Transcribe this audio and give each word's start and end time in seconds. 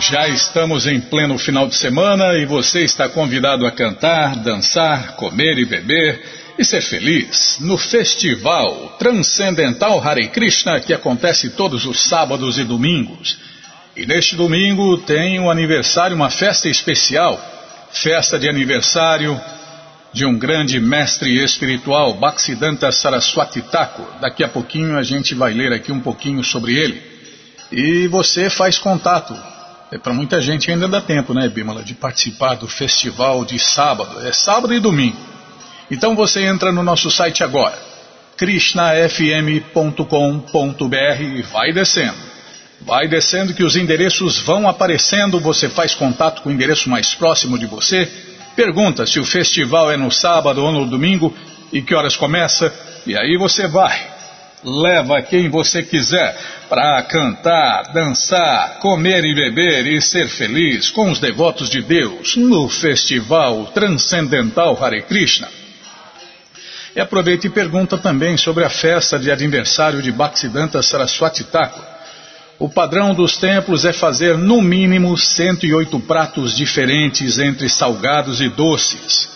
Já 0.00 0.26
estamos 0.26 0.86
em 0.86 0.98
pleno 1.02 1.36
final 1.36 1.68
de 1.68 1.74
semana 1.74 2.32
e 2.38 2.46
você 2.46 2.80
está 2.82 3.06
convidado 3.06 3.66
a 3.66 3.70
cantar, 3.70 4.36
dançar, 4.36 5.16
comer 5.16 5.58
e 5.58 5.66
beber 5.66 6.24
e 6.58 6.64
ser 6.64 6.80
feliz 6.80 7.58
no 7.60 7.76
Festival 7.76 8.96
Transcendental 8.98 10.00
Hare 10.00 10.28
Krishna 10.28 10.80
que 10.80 10.94
acontece 10.94 11.50
todos 11.50 11.84
os 11.84 12.00
sábados 12.00 12.56
e 12.56 12.64
domingos. 12.64 13.38
E 13.94 14.06
neste 14.06 14.34
domingo 14.34 14.96
tem 14.96 15.38
um 15.38 15.50
aniversário, 15.50 16.16
uma 16.16 16.30
festa 16.30 16.70
especial, 16.70 17.38
festa 17.90 18.38
de 18.38 18.48
aniversário 18.48 19.38
de 20.10 20.24
um 20.24 20.38
grande 20.38 20.80
mestre 20.80 21.44
espiritual, 21.44 22.14
Bhaktisiddhanta 22.14 22.90
Saraswati 22.90 23.60
Thakur. 23.60 24.06
Daqui 24.22 24.42
a 24.42 24.48
pouquinho 24.48 24.96
a 24.96 25.02
gente 25.02 25.34
vai 25.34 25.52
ler 25.52 25.74
aqui 25.74 25.92
um 25.92 26.00
pouquinho 26.00 26.42
sobre 26.42 26.74
ele 26.74 27.07
e 27.70 28.06
você 28.08 28.50
faz 28.50 28.78
contato. 28.78 29.34
É, 29.90 29.98
Para 29.98 30.12
muita 30.12 30.40
gente 30.40 30.70
ainda 30.70 30.88
dá 30.88 31.00
tempo, 31.00 31.32
né, 31.32 31.48
Bimala, 31.48 31.82
de 31.82 31.94
participar 31.94 32.54
do 32.54 32.68
festival 32.68 33.44
de 33.44 33.58
sábado. 33.58 34.26
É 34.26 34.32
sábado 34.32 34.74
e 34.74 34.80
domingo. 34.80 35.16
Então 35.90 36.14
você 36.14 36.44
entra 36.44 36.70
no 36.70 36.82
nosso 36.82 37.10
site 37.10 37.42
agora, 37.42 37.78
krishnafm.com.br 38.36 41.20
e 41.20 41.42
vai 41.42 41.72
descendo. 41.72 42.28
Vai 42.82 43.08
descendo 43.08 43.54
que 43.54 43.64
os 43.64 43.74
endereços 43.74 44.38
vão 44.38 44.68
aparecendo, 44.68 45.40
você 45.40 45.68
faz 45.68 45.94
contato 45.94 46.42
com 46.42 46.50
o 46.50 46.52
endereço 46.52 46.88
mais 46.88 47.14
próximo 47.14 47.58
de 47.58 47.66
você, 47.66 48.06
pergunta 48.54 49.06
se 49.06 49.18
o 49.18 49.24
festival 49.24 49.90
é 49.90 49.96
no 49.96 50.10
sábado 50.10 50.62
ou 50.62 50.70
no 50.70 50.86
domingo 50.86 51.34
e 51.72 51.82
que 51.82 51.94
horas 51.94 52.16
começa, 52.16 52.72
e 53.06 53.16
aí 53.16 53.36
você 53.36 53.66
vai 53.66 54.17
leva 54.64 55.22
quem 55.22 55.48
você 55.48 55.82
quiser 55.82 56.36
para 56.68 57.02
cantar, 57.02 57.92
dançar, 57.92 58.78
comer 58.80 59.24
e 59.24 59.34
beber 59.34 59.86
e 59.86 60.00
ser 60.00 60.28
feliz 60.28 60.90
com 60.90 61.10
os 61.10 61.18
devotos 61.18 61.70
de 61.70 61.80
Deus 61.82 62.36
no 62.36 62.68
Festival 62.68 63.66
Transcendental 63.66 64.76
Hare 64.82 65.02
Krishna. 65.02 65.48
E 66.94 67.00
aproveita 67.00 67.46
e 67.46 67.50
pergunta 67.50 67.96
também 67.96 68.36
sobre 68.36 68.64
a 68.64 68.70
festa 68.70 69.18
de 69.18 69.30
aniversário 69.30 70.02
de 70.02 70.10
Bhaktisiddhanta 70.10 70.82
Saraswati 70.82 71.44
Thakur. 71.44 71.84
O 72.58 72.68
padrão 72.68 73.14
dos 73.14 73.36
templos 73.36 73.84
é 73.84 73.92
fazer 73.92 74.36
no 74.36 74.60
mínimo 74.60 75.16
108 75.16 76.00
pratos 76.00 76.56
diferentes 76.56 77.38
entre 77.38 77.68
salgados 77.68 78.40
e 78.40 78.48
doces. 78.48 79.28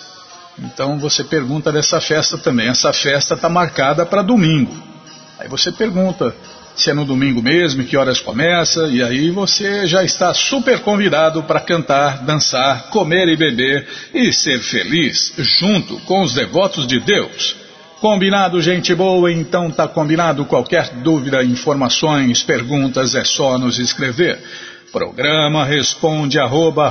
Então 0.58 0.98
você 0.98 1.22
pergunta 1.22 1.70
dessa 1.70 2.00
festa 2.00 2.36
também. 2.36 2.68
Essa 2.68 2.92
festa 2.92 3.34
está 3.34 3.48
marcada 3.48 4.04
para 4.04 4.22
domingo. 4.22 4.91
Aí 5.38 5.48
você 5.48 5.72
pergunta 5.72 6.34
se 6.74 6.90
é 6.90 6.94
no 6.94 7.04
domingo 7.04 7.42
mesmo, 7.42 7.84
que 7.84 7.96
horas 7.96 8.20
começa, 8.20 8.88
e 8.88 9.02
aí 9.02 9.30
você 9.30 9.86
já 9.86 10.02
está 10.02 10.32
super 10.32 10.80
convidado 10.80 11.42
para 11.42 11.60
cantar, 11.60 12.24
dançar, 12.24 12.88
comer 12.88 13.28
e 13.28 13.36
beber 13.36 13.86
e 14.14 14.32
ser 14.32 14.60
feliz 14.60 15.34
junto 15.36 15.98
com 16.00 16.22
os 16.22 16.32
devotos 16.32 16.86
de 16.86 16.98
Deus. 17.00 17.56
Combinado, 18.00 18.60
gente 18.60 18.94
boa? 18.94 19.30
Então 19.30 19.70
tá 19.70 19.86
combinado. 19.86 20.44
Qualquer 20.44 20.88
dúvida, 21.02 21.44
informações, 21.44 22.42
perguntas, 22.42 23.14
é 23.14 23.22
só 23.22 23.58
nos 23.58 23.78
escrever. 23.78 24.38
Programa 24.90 25.64
responde 25.64 26.38
arroba, 26.38 26.90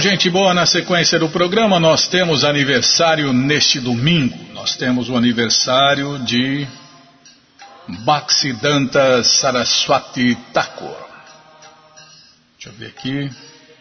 Gente 0.00 0.30
boa, 0.30 0.54
na 0.54 0.64
sequência 0.64 1.18
do 1.18 1.28
programa 1.28 1.80
nós 1.80 2.06
temos 2.06 2.44
aniversário 2.44 3.32
neste 3.32 3.80
domingo. 3.80 4.38
Nós 4.54 4.76
temos 4.76 5.08
o 5.08 5.16
aniversário 5.16 6.20
de 6.20 6.64
Bhaktisiddhanta 8.04 9.24
Saraswati 9.24 10.38
Thakur. 10.52 10.94
Deixa 12.54 12.68
eu 12.68 12.72
ver 12.74 12.86
aqui. 12.86 13.28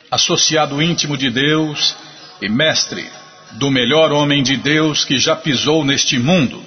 Associado 0.09 0.81
íntimo 0.81 1.15
de 1.15 1.29
Deus 1.29 1.95
e 2.41 2.49
mestre 2.49 3.05
do 3.51 3.69
melhor 3.69 4.11
homem 4.11 4.41
de 4.41 4.57
Deus 4.57 5.05
que 5.05 5.19
já 5.19 5.35
pisou 5.35 5.85
neste 5.85 6.17
mundo. 6.17 6.63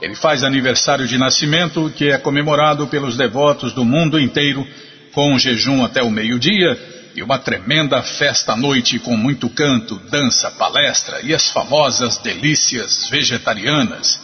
Ele 0.00 0.14
faz 0.14 0.44
aniversário 0.44 1.08
de 1.08 1.18
nascimento 1.18 1.90
que 1.96 2.10
é 2.10 2.18
comemorado 2.18 2.86
pelos 2.86 3.16
devotos 3.16 3.72
do 3.72 3.84
mundo 3.84 4.20
inteiro 4.20 4.64
com 5.12 5.32
um 5.32 5.38
jejum 5.38 5.84
até 5.84 6.04
o 6.04 6.10
meio-dia 6.10 6.95
e 7.16 7.22
uma 7.22 7.38
tremenda 7.38 8.02
festa 8.02 8.52
à 8.52 8.56
noite 8.56 8.98
com 8.98 9.16
muito 9.16 9.48
canto, 9.48 9.96
dança, 10.10 10.50
palestra 10.50 11.22
e 11.22 11.34
as 11.34 11.48
famosas 11.48 12.18
delícias 12.18 13.08
vegetarianas. 13.08 14.20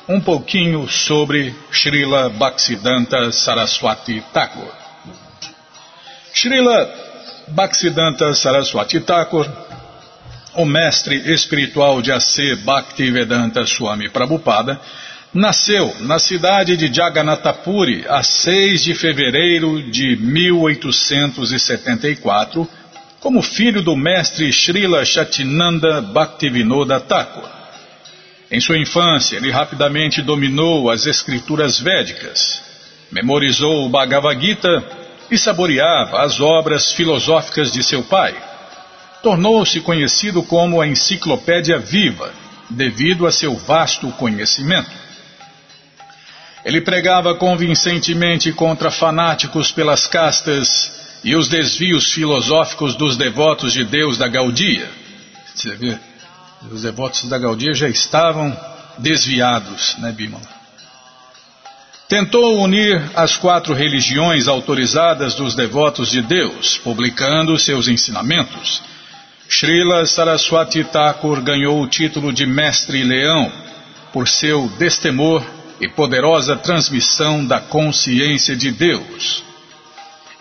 um 0.07 0.21
pouquinho 0.21 0.87
sobre 0.87 1.53
Srila 1.73 2.29
Bhaktisiddhanta 2.29 3.33
Saraswati 3.33 4.23
Thakur. 4.31 4.71
Srila 6.33 7.08
Bhaktisiddhanta 7.51 8.33
Saraswati 8.33 8.99
Thakur, 8.99 9.47
o 10.55 10.65
mestre 10.65 11.15
espiritual 11.31 12.01
de 12.01 12.11
A.C. 12.11 12.55
Bhaktivedanta 12.57 13.65
Swami 13.65 14.09
Prabhupada, 14.09 14.77
nasceu 15.33 15.95
na 16.01 16.19
cidade 16.19 16.75
de 16.75 16.93
Jagannathapuri 16.93 18.05
a 18.07 18.21
6 18.23 18.83
de 18.83 18.93
fevereiro 18.95 19.81
de 19.91 20.15
1874, 20.15 22.67
como 23.19 23.41
filho 23.41 23.81
do 23.81 23.95
mestre 23.95 24.51
Srila 24.51 25.05
Chatinanda 25.05 26.01
Bhaktivinoda 26.01 26.99
Thakur. 26.99 27.47
Em 28.51 28.59
sua 28.59 28.79
infância, 28.79 29.37
ele 29.37 29.51
rapidamente 29.51 30.21
dominou 30.21 30.89
as 30.89 31.05
escrituras 31.05 31.79
védicas, 31.79 32.61
memorizou 33.11 33.85
o 33.85 33.89
Bhagavad 33.89 34.41
Gita 34.41 34.98
e 35.31 35.37
saboreava 35.37 36.21
as 36.21 36.39
obras 36.39 36.91
filosóficas 36.91 37.71
de 37.71 37.83
seu 37.83 38.03
pai. 38.03 38.35
tornou-se 39.21 39.81
conhecido 39.81 40.41
como 40.41 40.79
a 40.81 40.87
Enciclopédia 40.87 41.77
Viva, 41.77 42.31
devido 42.69 43.27
a 43.27 43.31
seu 43.31 43.53
vasto 43.53 44.09
conhecimento. 44.11 44.89
Ele 46.63 46.81
pregava 46.81 47.35
convincentemente 47.35 48.51
contra 48.53 48.91
fanáticos 48.91 49.71
pelas 49.71 50.07
castas 50.07 51.19
e 51.23 51.35
os 51.35 51.47
desvios 51.49 52.13
filosóficos 52.13 52.95
dos 52.95 53.17
devotos 53.17 53.73
de 53.73 53.83
Deus 53.83 54.17
da 54.17 54.27
Gaudia. 54.27 54.89
Você 55.53 55.75
vê, 55.75 55.97
os 56.71 56.83
devotos 56.83 57.27
da 57.27 57.37
Gaudia 57.37 57.73
já 57.73 57.89
estavam 57.89 58.57
desviados, 58.97 59.95
né, 59.99 60.11
Bimala? 60.11 60.58
Tentou 62.09 62.63
unir 62.63 62.99
as 63.15 63.37
quatro 63.37 63.71
religiões 63.75 64.47
autorizadas 64.47 65.35
dos 65.35 65.53
devotos 65.53 66.09
de 66.09 66.23
Deus, 66.23 66.75
publicando 66.79 67.55
seus 67.59 67.87
ensinamentos. 67.87 68.81
Srila 69.47 70.03
Saraswati 70.07 70.83
Thakur 70.85 71.39
ganhou 71.43 71.79
o 71.79 71.87
título 71.87 72.33
de 72.33 72.47
Mestre 72.47 73.03
Leão 73.03 73.51
por 74.11 74.27
seu 74.27 74.67
destemor 74.79 75.45
e 75.79 75.87
poderosa 75.87 76.55
transmissão 76.55 77.45
da 77.45 77.59
consciência 77.59 78.55
de 78.55 78.71
Deus. 78.71 79.43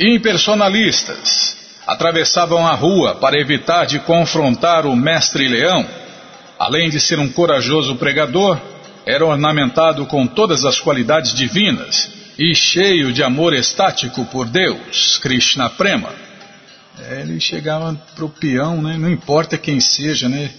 Impersonalistas 0.00 1.54
atravessavam 1.86 2.66
a 2.66 2.72
rua 2.72 3.16
para 3.16 3.38
evitar 3.38 3.84
de 3.84 3.98
confrontar 3.98 4.86
o 4.86 4.96
Mestre 4.96 5.46
Leão. 5.46 5.86
Além 6.58 6.88
de 6.88 6.98
ser 6.98 7.18
um 7.18 7.28
corajoso 7.28 7.94
pregador, 7.96 8.58
era 9.08 9.24
ornamentado 9.24 10.04
com 10.04 10.26
todas 10.26 10.66
as 10.66 10.78
qualidades 10.78 11.32
divinas 11.32 12.10
e 12.38 12.54
cheio 12.54 13.10
de 13.10 13.22
amor 13.22 13.54
estático 13.54 14.22
por 14.26 14.46
Deus, 14.46 15.16
Krishna 15.22 15.70
Prema. 15.70 16.10
É, 16.98 17.22
ele 17.22 17.40
chegava 17.40 17.94
para 18.14 18.24
o 18.26 18.28
peão, 18.28 18.82
né? 18.82 18.98
não 18.98 19.10
importa 19.10 19.56
quem 19.56 19.80
seja, 19.80 20.28
né? 20.28 20.50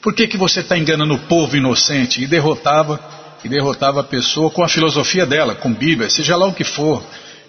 Por 0.00 0.14
que, 0.14 0.28
que 0.28 0.36
você 0.36 0.60
está 0.60 0.78
enganando 0.78 1.14
o 1.14 1.18
povo 1.18 1.56
inocente? 1.56 2.22
E 2.22 2.28
derrotava, 2.28 3.00
e 3.42 3.48
derrotava 3.48 4.00
a 4.00 4.04
pessoa 4.04 4.52
com 4.52 4.62
a 4.62 4.68
filosofia 4.68 5.26
dela, 5.26 5.56
com 5.56 5.72
Bíblia, 5.72 6.08
seja 6.08 6.36
lá 6.36 6.46
o 6.46 6.54
que 6.54 6.62
for. 6.62 7.02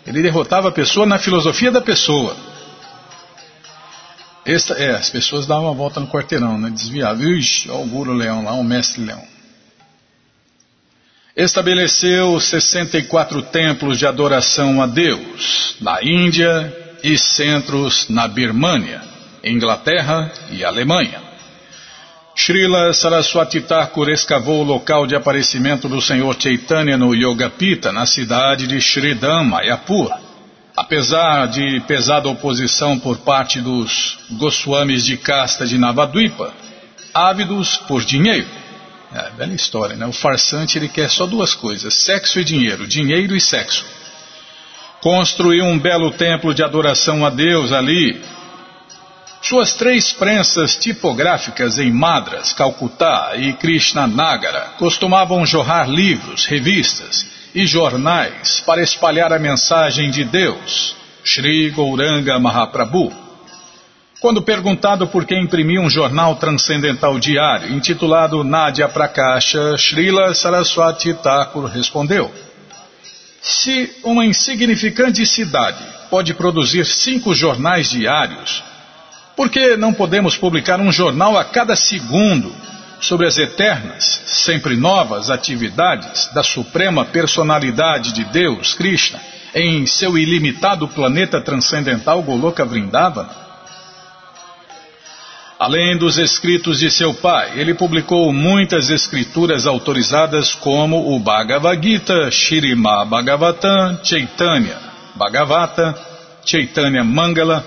Ele 0.08 0.24
derrotava 0.24 0.70
a 0.70 0.72
pessoa 0.72 1.06
na 1.06 1.20
filosofia 1.20 1.70
da 1.70 1.82
pessoa. 1.82 2.36
Essa, 4.44 4.74
é, 4.74 4.96
as 4.96 5.12
pessoas 5.12 5.46
davam 5.46 5.66
uma 5.66 5.76
volta 5.76 6.00
no 6.00 6.08
quarteirão, 6.08 6.58
né? 6.58 6.72
Desviavam. 6.72 7.30
Ixi, 7.30 7.70
olha 7.70 7.84
o 7.84 7.88
Guru 7.88 8.14
Leão 8.14 8.44
lá, 8.44 8.54
o 8.54 8.64
Mestre 8.64 9.04
Leão. 9.04 9.31
Estabeleceu 11.36 12.38
64 12.42 13.42
templos 13.44 13.98
de 13.98 14.06
adoração 14.06 14.82
a 14.82 14.86
Deus 14.86 15.78
na 15.80 16.04
Índia 16.04 16.98
e 17.02 17.18
centros 17.18 18.10
na 18.10 18.28
Birmânia, 18.28 19.02
Inglaterra 19.42 20.30
e 20.52 20.66
Alemanha. 20.66 21.22
Srila 22.36 22.92
Saraswati 22.92 23.62
Thakur 23.62 24.10
escavou 24.10 24.60
o 24.60 24.66
local 24.66 25.08
de 25.08 25.16
aparecimento 25.16 25.88
do 25.88 26.02
Senhor 26.02 26.36
Chaitanya 26.38 26.98
no 26.98 27.16
Yogapita, 27.16 27.94
na 27.94 28.06
cidade 28.06 28.68
de 28.68 28.78
Sridham, 28.82 29.46
Mayapur. 29.46 30.12
Apesar 30.76 31.48
de 31.48 31.80
pesada 31.88 32.28
oposição 32.28 33.00
por 33.00 33.20
parte 33.20 33.62
dos 33.62 34.20
Goswamis 34.32 35.06
de 35.06 35.16
casta 35.16 35.66
de 35.66 35.78
Navadvipa, 35.78 36.54
ávidos 37.14 37.78
por 37.88 38.04
dinheiro. 38.04 38.61
É, 39.14 39.30
bela 39.32 39.54
história, 39.54 39.96
né? 39.96 40.06
O 40.06 40.14
farsante 40.14 40.78
ele 40.78 40.88
quer 40.88 41.10
só 41.10 41.26
duas 41.26 41.54
coisas: 41.54 41.94
sexo 41.94 42.40
e 42.40 42.44
dinheiro, 42.44 42.88
dinheiro 42.88 43.36
e 43.36 43.42
sexo. 43.42 43.86
Construiu 45.02 45.66
um 45.66 45.78
belo 45.78 46.12
templo 46.12 46.54
de 46.54 46.64
adoração 46.64 47.26
a 47.26 47.30
Deus 47.30 47.72
ali. 47.72 48.22
Suas 49.42 49.74
três 49.74 50.14
prensas 50.14 50.76
tipográficas 50.76 51.80
em 51.80 51.92
Madras, 51.92 52.54
Calcutá 52.54 53.32
e 53.36 53.54
Krishnanagara 53.54 54.76
costumavam 54.78 55.46
jorrar 55.46 55.90
livros, 55.90 56.46
revistas 56.46 57.26
e 57.54 57.66
jornais 57.66 58.62
para 58.66 58.84
espalhar 58.84 59.34
a 59.34 59.40
mensagem 59.40 60.12
de 60.12 60.24
Deus, 60.24 60.96
Sri 61.26 61.72
Gauranga 61.72 62.40
Mahaprabhu. 62.40 63.31
Quando 64.22 64.44
perguntado 64.44 65.08
por 65.08 65.26
que 65.26 65.36
imprimia 65.36 65.82
um 65.82 65.90
jornal 65.90 66.36
transcendental 66.36 67.18
diário 67.18 67.76
intitulado 67.76 68.44
Nadia 68.44 68.88
Prakasha, 68.88 69.76
Srila 69.76 70.32
Saraswati 70.36 71.12
Thakur 71.16 71.66
respondeu: 71.66 72.32
Se 73.42 73.98
uma 74.04 74.24
insignificante 74.24 75.26
cidade 75.26 75.84
pode 76.12 76.36
produzir 76.36 76.86
cinco 76.86 77.34
jornais 77.34 77.90
diários, 77.90 78.64
por 79.36 79.50
que 79.50 79.76
não 79.76 79.92
podemos 79.92 80.38
publicar 80.38 80.80
um 80.80 80.92
jornal 80.92 81.36
a 81.36 81.44
cada 81.44 81.76
segundo 81.76 82.56
sobre 83.00 83.26
as 83.26 83.40
eternas, 83.40 84.22
sempre 84.28 84.78
novas 84.78 85.32
atividades 85.32 86.32
da 86.32 86.44
Suprema 86.44 87.06
Personalidade 87.06 88.14
de 88.14 88.24
Deus, 88.26 88.76
Krishna, 88.76 89.20
em 89.56 89.88
seu 89.88 90.16
ilimitado 90.16 90.88
planeta 90.88 91.42
transcendental 91.42 92.22
Goloka 92.22 92.64
Vrindavana? 92.64 93.51
Além 95.62 95.96
dos 95.96 96.18
escritos 96.18 96.80
de 96.80 96.90
seu 96.90 97.14
pai, 97.14 97.60
ele 97.60 97.76
publicou 97.76 98.34
muitas 98.34 98.90
escrituras 98.90 99.68
autorizadas 99.68 100.56
como 100.56 101.14
o 101.14 101.20
Bhagavad 101.20 101.80
Gita, 101.80 102.32
Shirima 102.32 103.06
Bhagavatam, 103.06 104.00
Chaitanya 104.04 104.76
Bhagavata, 105.14 105.96
Chaitanya 106.44 107.04
Mangala, 107.04 107.64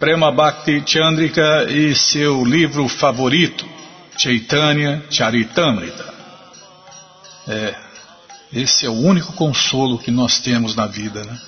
Prema 0.00 0.32
Bhakti 0.32 0.82
Chandrika 0.86 1.64
e 1.64 1.94
seu 1.94 2.42
livro 2.42 2.88
favorito, 2.88 3.68
Chaitanya 4.16 5.04
Charitamrita. 5.10 6.14
É, 7.46 7.74
esse 8.50 8.86
é 8.86 8.88
o 8.88 8.94
único 8.94 9.34
consolo 9.34 9.98
que 9.98 10.10
nós 10.10 10.38
temos 10.38 10.74
na 10.74 10.86
vida, 10.86 11.22
né? 11.22 11.38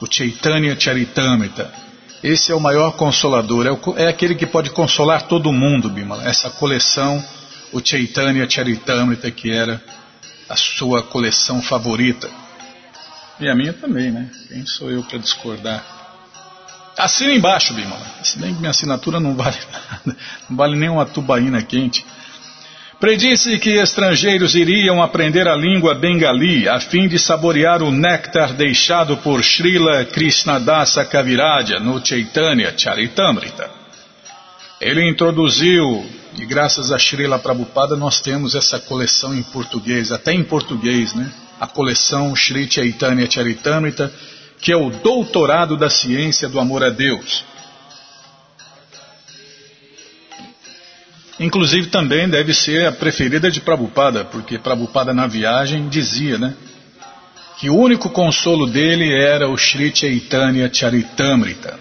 O 0.00 0.12
Chaitanya 0.12 0.74
Charitamrita 0.76 1.87
esse 2.22 2.50
é 2.50 2.54
o 2.54 2.60
maior 2.60 2.92
consolador, 2.92 3.66
é, 3.66 3.70
o, 3.70 3.80
é 3.96 4.08
aquele 4.08 4.34
que 4.34 4.46
pode 4.46 4.70
consolar 4.70 5.22
todo 5.22 5.52
mundo, 5.52 5.88
Bimala. 5.88 6.28
Essa 6.28 6.50
coleção, 6.50 7.24
o 7.72 7.80
Chaitanya 7.84 8.48
Charitamrita, 8.48 9.30
que 9.30 9.50
era 9.50 9.82
a 10.48 10.56
sua 10.56 11.02
coleção 11.02 11.62
favorita. 11.62 12.28
E 13.38 13.48
a 13.48 13.54
minha 13.54 13.72
também, 13.72 14.10
né? 14.10 14.30
Quem 14.48 14.66
sou 14.66 14.90
eu 14.90 15.02
para 15.04 15.18
discordar? 15.18 15.84
Assina 16.96 17.32
embaixo, 17.32 17.72
Bimala. 17.72 18.04
Se 18.24 18.38
bem 18.38 18.52
que 18.52 18.58
minha 18.58 18.70
assinatura 18.70 19.20
não 19.20 19.36
vale 19.36 19.58
nada, 19.72 20.16
não 20.50 20.56
vale 20.56 20.76
nem 20.76 20.88
uma 20.88 21.06
tubaína 21.06 21.62
quente. 21.62 22.04
Predisse 23.00 23.60
que 23.60 23.78
estrangeiros 23.78 24.56
iriam 24.56 25.00
aprender 25.00 25.46
a 25.46 25.54
língua 25.54 25.94
bengali 25.94 26.68
a 26.68 26.80
fim 26.80 27.06
de 27.06 27.16
saborear 27.16 27.80
o 27.80 27.92
néctar 27.92 28.52
deixado 28.54 29.16
por 29.18 29.40
Srila 29.40 30.04
Krishnadasa 30.06 31.04
Kaviraja 31.04 31.78
no 31.78 32.04
Chaitanya 32.04 32.76
Charitamrita. 32.76 33.70
Ele 34.80 35.08
introduziu, 35.08 36.04
e 36.36 36.44
graças 36.44 36.90
a 36.90 36.98
Srila 36.98 37.38
Prabhupada 37.38 37.94
nós 37.94 38.20
temos 38.20 38.56
essa 38.56 38.80
coleção 38.80 39.32
em 39.32 39.44
português, 39.44 40.10
até 40.10 40.32
em 40.32 40.42
português, 40.42 41.14
né? 41.14 41.30
A 41.60 41.68
coleção 41.68 42.34
Sri 42.34 42.68
Chaitanya 42.68 43.30
Charitamrita, 43.30 44.12
que 44.60 44.72
é 44.72 44.76
o 44.76 44.90
doutorado 44.90 45.76
da 45.76 45.88
ciência 45.88 46.48
do 46.48 46.58
amor 46.58 46.82
a 46.82 46.90
Deus. 46.90 47.44
Inclusive 51.38 51.86
também 51.86 52.28
deve 52.28 52.52
ser 52.52 52.86
a 52.86 52.92
preferida 52.92 53.50
de 53.50 53.60
Prabhupada, 53.60 54.24
porque 54.24 54.58
Prabhupada 54.58 55.14
na 55.14 55.26
viagem 55.26 55.88
dizia, 55.88 56.36
né? 56.36 56.54
Que 57.58 57.70
o 57.70 57.76
único 57.76 58.10
consolo 58.10 58.66
dele 58.66 59.12
era 59.12 59.48
o 59.48 59.56
Sri 59.56 59.92
Chaitanya 59.94 60.70
Charitamrita. 60.72 61.78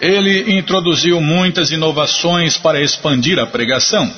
Ele 0.00 0.56
introduziu 0.58 1.20
muitas 1.20 1.70
inovações 1.70 2.58
para 2.58 2.80
expandir 2.80 3.38
a 3.38 3.46
pregação. 3.46 4.12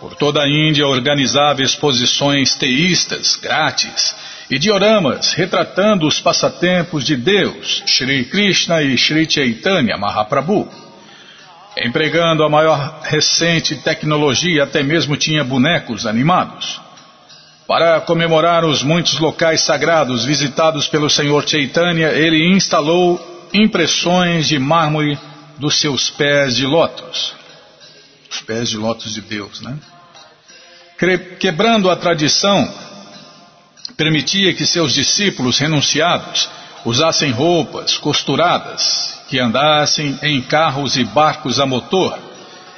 Por 0.00 0.14
toda 0.14 0.42
a 0.42 0.48
Índia 0.48 0.86
organizava 0.86 1.62
exposições 1.62 2.54
teístas 2.54 3.36
grátis 3.36 4.14
e 4.50 4.58
dioramas 4.58 5.32
retratando 5.32 6.06
os 6.06 6.20
passatempos 6.20 7.04
de 7.04 7.16
Deus, 7.16 7.82
Sri 7.86 8.24
Krishna 8.24 8.82
e 8.82 8.96
Sri 8.96 9.28
Chaitanya 9.28 9.96
Mahaprabhu. 9.96 10.81
Empregando 11.76 12.44
a 12.44 12.50
maior 12.50 13.00
recente 13.02 13.76
tecnologia, 13.76 14.64
até 14.64 14.82
mesmo 14.82 15.16
tinha 15.16 15.42
bonecos 15.42 16.06
animados. 16.06 16.80
Para 17.66 18.00
comemorar 18.02 18.64
os 18.64 18.82
muitos 18.82 19.18
locais 19.18 19.62
sagrados 19.62 20.26
visitados 20.26 20.86
pelo 20.86 21.08
Senhor 21.08 21.48
Chaitanya, 21.48 22.08
ele 22.08 22.54
instalou 22.54 23.48
impressões 23.54 24.48
de 24.48 24.58
mármore 24.58 25.18
dos 25.58 25.80
seus 25.80 26.10
pés 26.10 26.56
de 26.56 26.66
lótus. 26.66 27.34
Os 28.30 28.40
pés 28.42 28.68
de 28.68 28.76
lótus 28.76 29.14
de 29.14 29.22
Deus, 29.22 29.62
né? 29.62 29.78
Quebrando 31.38 31.90
a 31.90 31.96
tradição, 31.96 32.72
permitia 33.96 34.52
que 34.52 34.66
seus 34.66 34.92
discípulos 34.92 35.58
renunciados 35.58 36.48
usassem 36.84 37.30
roupas 37.30 37.96
costuradas, 37.96 39.20
que 39.28 39.38
andassem 39.38 40.18
em 40.22 40.40
carros 40.42 40.96
e 40.96 41.04
barcos 41.04 41.60
a 41.60 41.66
motor 41.66 42.18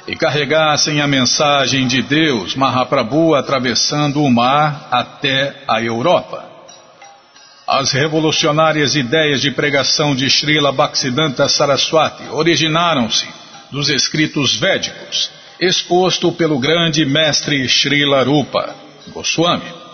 e 0.07 0.15
carregassem 0.15 1.01
a 1.01 1.07
mensagem 1.07 1.87
de 1.87 2.01
Deus, 2.01 2.55
Mahaprabhu, 2.55 3.33
atravessando 3.33 4.21
o 4.21 4.31
mar 4.31 4.87
até 4.91 5.63
a 5.67 5.81
Europa. 5.81 6.43
As 7.67 7.91
revolucionárias 7.91 8.95
ideias 8.95 9.41
de 9.41 9.49
pregação 9.49 10.15
de 10.15 10.29
Srila 10.29 10.71
Bhaktisiddhanta 10.71 11.49
Saraswati 11.49 12.23
originaram-se 12.29 13.27
dos 13.71 13.89
escritos 13.89 14.55
védicos, 14.55 15.31
exposto 15.59 16.31
pelo 16.31 16.59
grande 16.59 17.03
mestre 17.05 17.67
Srila 17.67 18.23
Rupa 18.23 18.75
Goswami. 19.07 19.84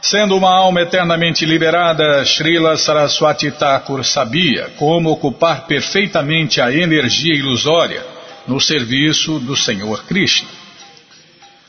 Sendo 0.00 0.36
uma 0.36 0.50
alma 0.50 0.82
eternamente 0.82 1.44
liberada, 1.44 2.24
Srila 2.24 2.76
Saraswati 2.76 3.50
Thakur 3.50 4.04
sabia 4.04 4.70
como 4.76 5.10
ocupar 5.10 5.66
perfeitamente 5.66 6.60
a 6.60 6.72
energia 6.72 7.34
ilusória 7.34 8.04
no 8.46 8.60
serviço 8.60 9.38
do 9.40 9.56
Senhor 9.56 10.04
Krishna. 10.04 10.48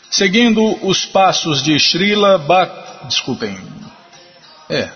Seguindo 0.09 0.63
os 0.86 1.05
passos 1.05 1.62
de 1.62 1.77
Srila 1.79 2.38
Bhakti... 2.38 3.07
Desculpem. 3.07 3.57
É, 4.69 4.89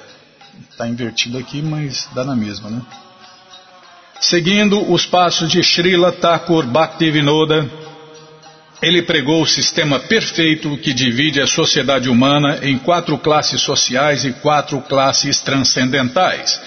Está 0.74 0.88
invertido 0.88 1.38
aqui, 1.38 1.62
mas 1.62 2.10
dá 2.16 2.24
na 2.24 2.36
mesma, 2.36 2.68
né? 2.68 2.82
Seguindo 4.20 4.92
os 4.92 5.06
passos 5.06 5.50
de 5.52 5.62
Srila 5.64 6.12
Thakur 6.12 6.66
Bhaktivinoda, 6.66 7.70
ele 8.84 9.02
pregou 9.02 9.42
o 9.42 9.48
sistema 9.48 9.98
perfeito 9.98 10.78
que 10.78 10.94
divide 10.94 11.42
a 11.42 11.48
sociedade 11.48 12.10
humana 12.10 12.60
em 12.62 12.78
quatro 12.78 13.18
classes 13.18 13.62
sociais 13.62 14.26
e 14.26 14.34
quatro 14.34 14.82
classes 14.82 15.40
transcendentais, 15.40 16.60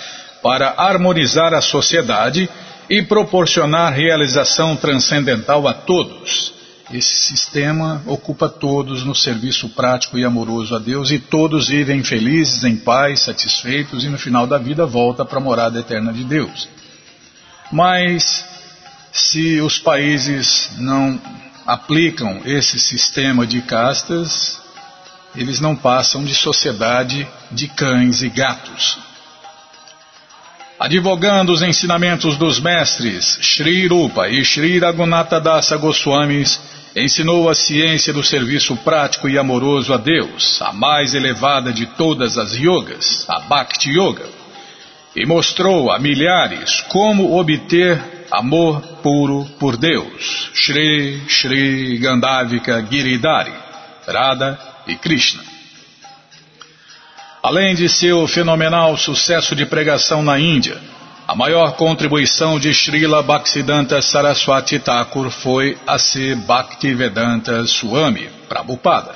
para 0.42 0.74
harmonizar 0.78 1.52
a 1.52 1.60
sociedade 1.60 2.48
e 2.88 3.02
proporcionar 3.02 3.92
realização 3.92 4.74
transcendental 4.74 5.68
a 5.68 5.74
todos. 5.74 6.54
Esse 6.90 7.16
sistema 7.16 8.02
ocupa 8.06 8.48
todos 8.48 9.04
no 9.04 9.14
serviço 9.14 9.68
prático 9.70 10.16
e 10.16 10.24
amoroso 10.24 10.74
a 10.74 10.78
Deus 10.78 11.10
e 11.10 11.18
todos 11.18 11.68
vivem 11.68 12.02
felizes, 12.02 12.64
em 12.64 12.76
paz, 12.76 13.22
satisfeitos 13.22 14.04
e 14.04 14.08
no 14.08 14.16
final 14.16 14.46
da 14.46 14.56
vida 14.56 14.86
volta 14.86 15.22
para 15.22 15.38
a 15.38 15.42
morada 15.42 15.80
eterna 15.80 16.14
de 16.14 16.24
Deus. 16.24 16.66
Mas 17.70 18.44
se 19.12 19.60
os 19.60 19.78
países 19.78 20.70
não 20.78 21.20
aplicam 21.66 22.42
esse 22.44 22.78
sistema 22.78 23.46
de 23.46 23.60
castas, 23.60 24.62
eles 25.34 25.60
não 25.60 25.74
passam 25.74 26.24
de 26.24 26.34
sociedade 26.34 27.26
de 27.50 27.66
cães 27.68 28.22
e 28.22 28.28
gatos. 28.28 28.98
Advogando 30.78 31.52
os 31.52 31.62
ensinamentos 31.62 32.36
dos 32.36 32.60
mestres 32.60 33.38
Sri 33.40 33.86
Rupa 33.86 34.28
e 34.28 34.44
Sri 34.44 34.78
Raghunatha 34.78 35.40
Dasa 35.40 35.76
Goswamis, 35.76 36.60
ensinou 36.94 37.48
a 37.48 37.54
ciência 37.54 38.12
do 38.12 38.22
serviço 38.22 38.76
prático 38.76 39.28
e 39.28 39.38
amoroso 39.38 39.92
a 39.92 39.96
Deus, 39.96 40.60
a 40.62 40.72
mais 40.72 41.14
elevada 41.14 41.72
de 41.72 41.86
todas 41.86 42.38
as 42.38 42.54
yogas, 42.54 43.24
a 43.28 43.40
Bhakti 43.40 43.90
Yoga, 43.90 44.28
e 45.14 45.26
mostrou 45.26 45.90
a 45.90 45.98
milhares 45.98 46.80
como 46.88 47.38
obter 47.38 48.15
amor 48.30 48.80
puro 49.02 49.46
por 49.58 49.76
Deus, 49.76 50.50
Shri 50.54 51.22
Shri 51.28 51.98
Gandhavika 51.98 52.82
Giridhari, 52.82 53.52
Radha 54.06 54.58
e 54.86 54.94
Krishna. 54.96 55.42
Além 57.42 57.74
de 57.74 57.88
seu 57.88 58.26
fenomenal 58.26 58.96
sucesso 58.96 59.54
de 59.54 59.64
pregação 59.64 60.22
na 60.22 60.38
Índia, 60.38 60.80
a 61.28 61.34
maior 61.34 61.76
contribuição 61.76 62.58
de 62.58 62.72
Srila 62.72 63.22
Bhaktisiddhanta 63.22 64.00
Saraswati 64.00 64.78
Thakur 64.78 65.30
foi 65.30 65.76
a 65.86 65.98
ser 65.98 66.36
Bhaktivedanta 66.36 67.66
Swami 67.66 68.28
Prabhupada, 68.48 69.14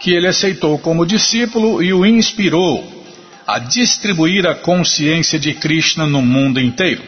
que 0.00 0.12
ele 0.12 0.28
aceitou 0.28 0.78
como 0.78 1.06
discípulo 1.06 1.82
e 1.82 1.92
o 1.92 2.06
inspirou 2.06 3.04
a 3.46 3.58
distribuir 3.58 4.46
a 4.46 4.54
consciência 4.54 5.38
de 5.38 5.54
Krishna 5.54 6.06
no 6.06 6.22
mundo 6.22 6.60
inteiro. 6.60 7.02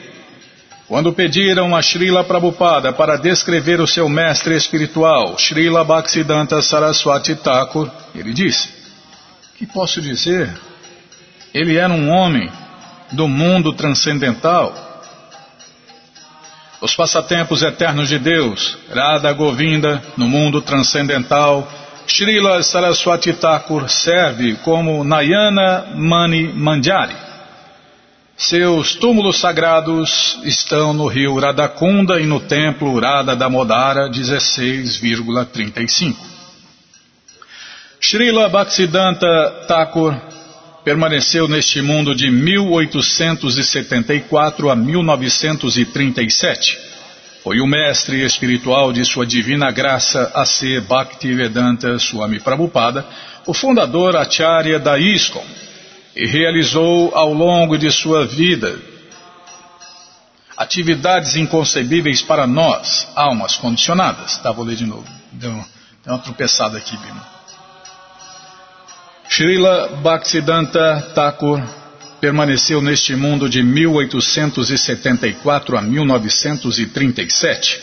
Quando 0.92 1.11
pediram 1.11 1.75
a 1.75 1.80
Srila 1.80 2.22
Prabhupada 2.22 2.92
para 2.92 3.16
descrever 3.16 3.80
o 3.80 3.87
seu 3.87 4.11
mestre 4.11 4.54
espiritual, 4.54 5.38
Srila 5.38 5.82
Bhaktisiddhanta 5.82 6.61
Saraswati 6.61 7.34
Thakur, 7.34 7.90
ele 8.14 8.30
disse: 8.34 8.68
Que 9.56 9.64
posso 9.64 10.02
dizer? 10.02 10.54
Ele 11.54 11.78
era 11.78 11.90
um 11.90 12.11
homem 12.11 12.46
do 13.11 13.26
mundo 13.26 13.72
transcendental. 13.72 14.75
Os 16.78 16.94
passatempos 16.94 17.62
eternos 17.62 18.11
de 18.11 18.18
Deus, 18.18 18.76
Radha 18.90 19.32
Govinda, 19.32 20.02
no 20.14 20.28
mundo 20.28 20.61
transcendental, 20.61 21.66
Srila 22.06 22.62
Saraswati 22.62 23.32
Thakur 23.32 23.88
serve 23.88 24.56
como 24.56 25.02
Nayana 25.04 25.87
Mani 25.96 26.52
Manjari. 26.52 27.31
Seus 28.42 28.94
túmulos 28.96 29.38
sagrados 29.38 30.37
estão 30.42 30.92
no 30.92 31.06
rio 31.06 31.38
Radhakunda 31.38 32.20
e 32.20 32.26
no 32.26 32.40
templo 32.40 32.99
Radha 32.99 33.37
Damodara 33.37 34.11
16,35. 34.11 36.16
Srila 38.00 38.49
Bhaktisiddhanta 38.49 39.66
Thakur 39.68 40.16
permaneceu 40.82 41.46
neste 41.46 41.80
mundo 41.80 42.16
de 42.16 42.32
1874 42.32 44.70
a 44.70 44.75
1937. 44.75 46.80
Foi 47.44 47.61
o 47.61 47.66
mestre 47.66 48.25
espiritual 48.25 48.92
de 48.92 49.04
sua 49.04 49.25
divina 49.25 49.70
graça 49.70 50.32
a 50.34 50.44
ser 50.44 50.80
Bhaktivedanta 50.80 51.96
Swami 52.00 52.40
Prabhupada, 52.40 53.06
o 53.46 53.54
fundador 53.54 54.16
Acharya 54.16 54.80
da 54.80 54.99
ISKCON, 54.99 55.44
e 56.14 56.26
realizou 56.26 57.14
ao 57.14 57.33
longo 57.33 57.78
de 57.78 57.90
sua 57.90 58.26
vida 58.26 58.78
atividades 60.57 61.37
inconcebíveis 61.37 62.23
para 62.23 62.47
nós, 62.47 63.09
almas 63.16 63.57
condicionadas. 63.57 64.38
Tá, 64.38 64.52
vou 64.52 64.64
ler 64.64 64.76
de 64.76 64.87
novo. 64.87 65.04
Deu, 65.33 65.52
deu 65.52 66.14
uma 66.14 66.19
tropeçada 66.19 66.78
aqui, 66.78 66.97
Bima. 66.97 67.26
Srila 69.28 69.88
Bhaktisiddhanta 70.02 71.12
Thakur 71.14 71.61
permaneceu 72.21 72.83
neste 72.83 73.16
mundo 73.16 73.49
de 73.49 73.62
1874 73.62 75.76
a 75.76 75.83
1937. 75.83 77.81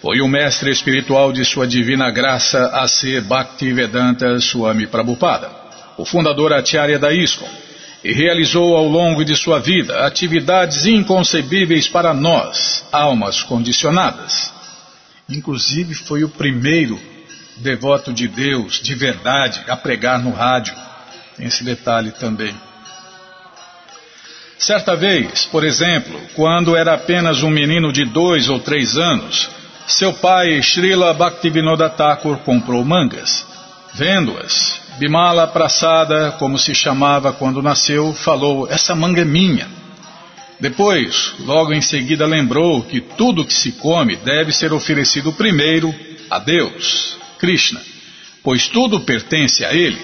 Foi 0.00 0.20
o 0.20 0.28
mestre 0.28 0.70
espiritual 0.70 1.32
de 1.32 1.44
sua 1.44 1.66
divina 1.66 2.08
graça 2.10 2.70
a 2.72 2.88
ser 2.88 3.20
Bhaktivedanta 3.22 4.40
Swami 4.40 4.86
Prabhupada, 4.86 5.50
o 5.96 6.04
fundador 6.04 6.52
Acharya 6.52 6.98
da 6.98 7.10
ISKCON, 7.12 7.48
e 8.06 8.12
realizou 8.12 8.76
ao 8.76 8.86
longo 8.86 9.24
de 9.24 9.34
sua 9.34 9.58
vida 9.58 10.06
atividades 10.06 10.86
inconcebíveis 10.86 11.88
para 11.88 12.14
nós, 12.14 12.84
almas 12.92 13.42
condicionadas. 13.42 14.52
Inclusive 15.28 15.92
foi 15.92 16.22
o 16.22 16.28
primeiro 16.28 17.00
devoto 17.56 18.12
de 18.12 18.28
Deus, 18.28 18.80
de 18.80 18.94
verdade, 18.94 19.60
a 19.66 19.76
pregar 19.76 20.22
no 20.22 20.30
rádio. 20.30 20.72
Tem 21.36 21.48
esse 21.48 21.64
detalhe 21.64 22.12
também. 22.12 22.54
Certa 24.56 24.94
vez, 24.94 25.44
por 25.44 25.64
exemplo, 25.64 26.16
quando 26.36 26.76
era 26.76 26.94
apenas 26.94 27.42
um 27.42 27.50
menino 27.50 27.92
de 27.92 28.04
dois 28.04 28.48
ou 28.48 28.60
três 28.60 28.96
anos, 28.96 29.50
seu 29.88 30.12
pai, 30.12 30.62
Srila 30.62 31.12
Bhaktivinoda 31.12 31.90
Thakur, 31.90 32.36
comprou 32.38 32.84
mangas. 32.84 33.44
Vendo-as, 33.94 34.85
Bimala 34.98 35.46
Prasada, 35.46 36.32
como 36.38 36.58
se 36.58 36.74
chamava 36.74 37.30
quando 37.30 37.62
nasceu, 37.62 38.14
falou: 38.14 38.66
Essa 38.70 38.94
manga 38.94 39.20
é 39.20 39.24
minha. 39.24 39.68
Depois, 40.58 41.34
logo 41.40 41.74
em 41.74 41.82
seguida, 41.82 42.24
lembrou 42.24 42.82
que 42.82 43.00
tudo 43.00 43.44
que 43.44 43.52
se 43.52 43.72
come 43.72 44.16
deve 44.16 44.52
ser 44.52 44.72
oferecido 44.72 45.34
primeiro 45.34 45.94
a 46.30 46.38
Deus, 46.38 47.18
Krishna, 47.38 47.80
pois 48.42 48.68
tudo 48.68 49.00
pertence 49.00 49.66
a 49.66 49.74
Ele. 49.74 50.00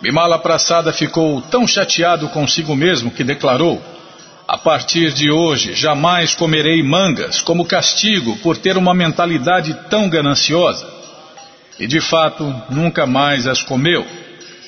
Bimala 0.00 0.38
Prasada 0.38 0.92
ficou 0.92 1.40
tão 1.42 1.66
chateado 1.66 2.28
consigo 2.28 2.76
mesmo 2.76 3.10
que 3.10 3.24
declarou: 3.24 3.82
A 4.46 4.56
partir 4.56 5.12
de 5.12 5.28
hoje 5.28 5.74
jamais 5.74 6.36
comerei 6.36 6.84
mangas 6.84 7.42
como 7.42 7.64
castigo 7.64 8.36
por 8.36 8.56
ter 8.56 8.76
uma 8.76 8.94
mentalidade 8.94 9.74
tão 9.90 10.08
gananciosa. 10.08 11.03
E 11.78 11.86
de 11.86 12.00
fato 12.00 12.44
nunca 12.70 13.06
mais 13.06 13.46
as 13.46 13.62
comeu. 13.62 14.06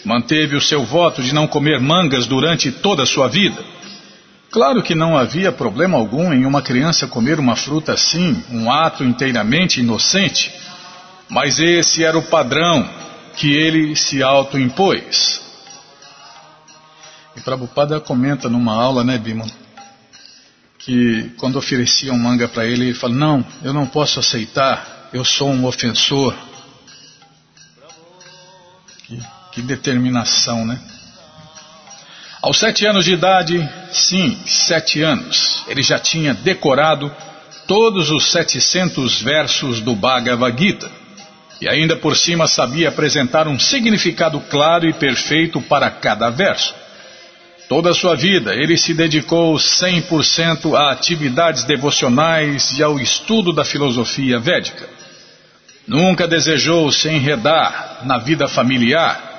Manteve 0.04 0.56
o 0.56 0.60
seu 0.60 0.84
voto 0.84 1.22
de 1.22 1.34
não 1.34 1.46
comer 1.46 1.80
mangas 1.80 2.26
durante 2.26 2.70
toda 2.70 3.02
a 3.02 3.06
sua 3.06 3.28
vida. 3.28 3.62
Claro 4.50 4.82
que 4.82 4.94
não 4.94 5.16
havia 5.16 5.52
problema 5.52 5.98
algum 5.98 6.32
em 6.32 6.46
uma 6.46 6.62
criança 6.62 7.06
comer 7.06 7.38
uma 7.38 7.56
fruta 7.56 7.92
assim, 7.92 8.42
um 8.50 8.70
ato 8.70 9.04
inteiramente 9.04 9.80
inocente, 9.80 10.52
mas 11.28 11.58
esse 11.58 12.04
era 12.04 12.16
o 12.16 12.22
padrão 12.22 12.88
que 13.36 13.52
ele 13.52 13.94
se 13.94 14.22
autoimpôs. 14.22 15.42
E 17.36 17.40
Prabhupada 17.40 18.00
comenta 18.00 18.48
numa 18.48 18.74
aula, 18.74 19.04
né, 19.04 19.18
Bima, 19.18 19.44
que 20.78 21.32
quando 21.36 21.56
ofereciam 21.56 22.18
manga 22.18 22.48
para 22.48 22.64
ele, 22.64 22.86
ele 22.86 22.94
fala: 22.94 23.14
Não, 23.14 23.44
eu 23.62 23.74
não 23.74 23.86
posso 23.86 24.18
aceitar, 24.20 25.10
eu 25.12 25.24
sou 25.24 25.50
um 25.50 25.66
ofensor. 25.66 26.34
Que, 29.56 29.62
determinação, 29.62 30.66
né? 30.66 30.78
Aos 32.42 32.58
sete 32.58 32.84
anos 32.84 33.06
de 33.06 33.14
idade, 33.14 33.66
sim, 33.90 34.38
sete 34.44 35.00
anos, 35.00 35.64
ele 35.66 35.80
já 35.82 35.98
tinha 35.98 36.34
decorado 36.34 37.10
todos 37.66 38.10
os 38.10 38.30
700 38.32 39.22
versos 39.22 39.80
do 39.80 39.96
Bhagavad 39.96 40.62
Gita 40.62 40.90
e 41.58 41.66
ainda 41.66 41.96
por 41.96 42.14
cima 42.14 42.46
sabia 42.46 42.90
apresentar 42.90 43.48
um 43.48 43.58
significado 43.58 44.38
claro 44.40 44.86
e 44.86 44.92
perfeito 44.92 45.58
para 45.62 45.88
cada 45.88 46.28
verso. 46.28 46.74
Toda 47.66 47.92
a 47.92 47.94
sua 47.94 48.14
vida 48.14 48.54
ele 48.54 48.76
se 48.76 48.92
dedicou 48.92 49.54
100% 49.54 50.74
a 50.74 50.92
atividades 50.92 51.64
devocionais 51.64 52.76
e 52.76 52.82
ao 52.82 53.00
estudo 53.00 53.54
da 53.54 53.64
filosofia 53.64 54.38
védica. 54.38 54.86
Nunca 55.88 56.28
desejou 56.28 56.92
se 56.92 57.08
enredar 57.08 58.02
na 58.04 58.18
vida 58.18 58.46
familiar 58.46 59.32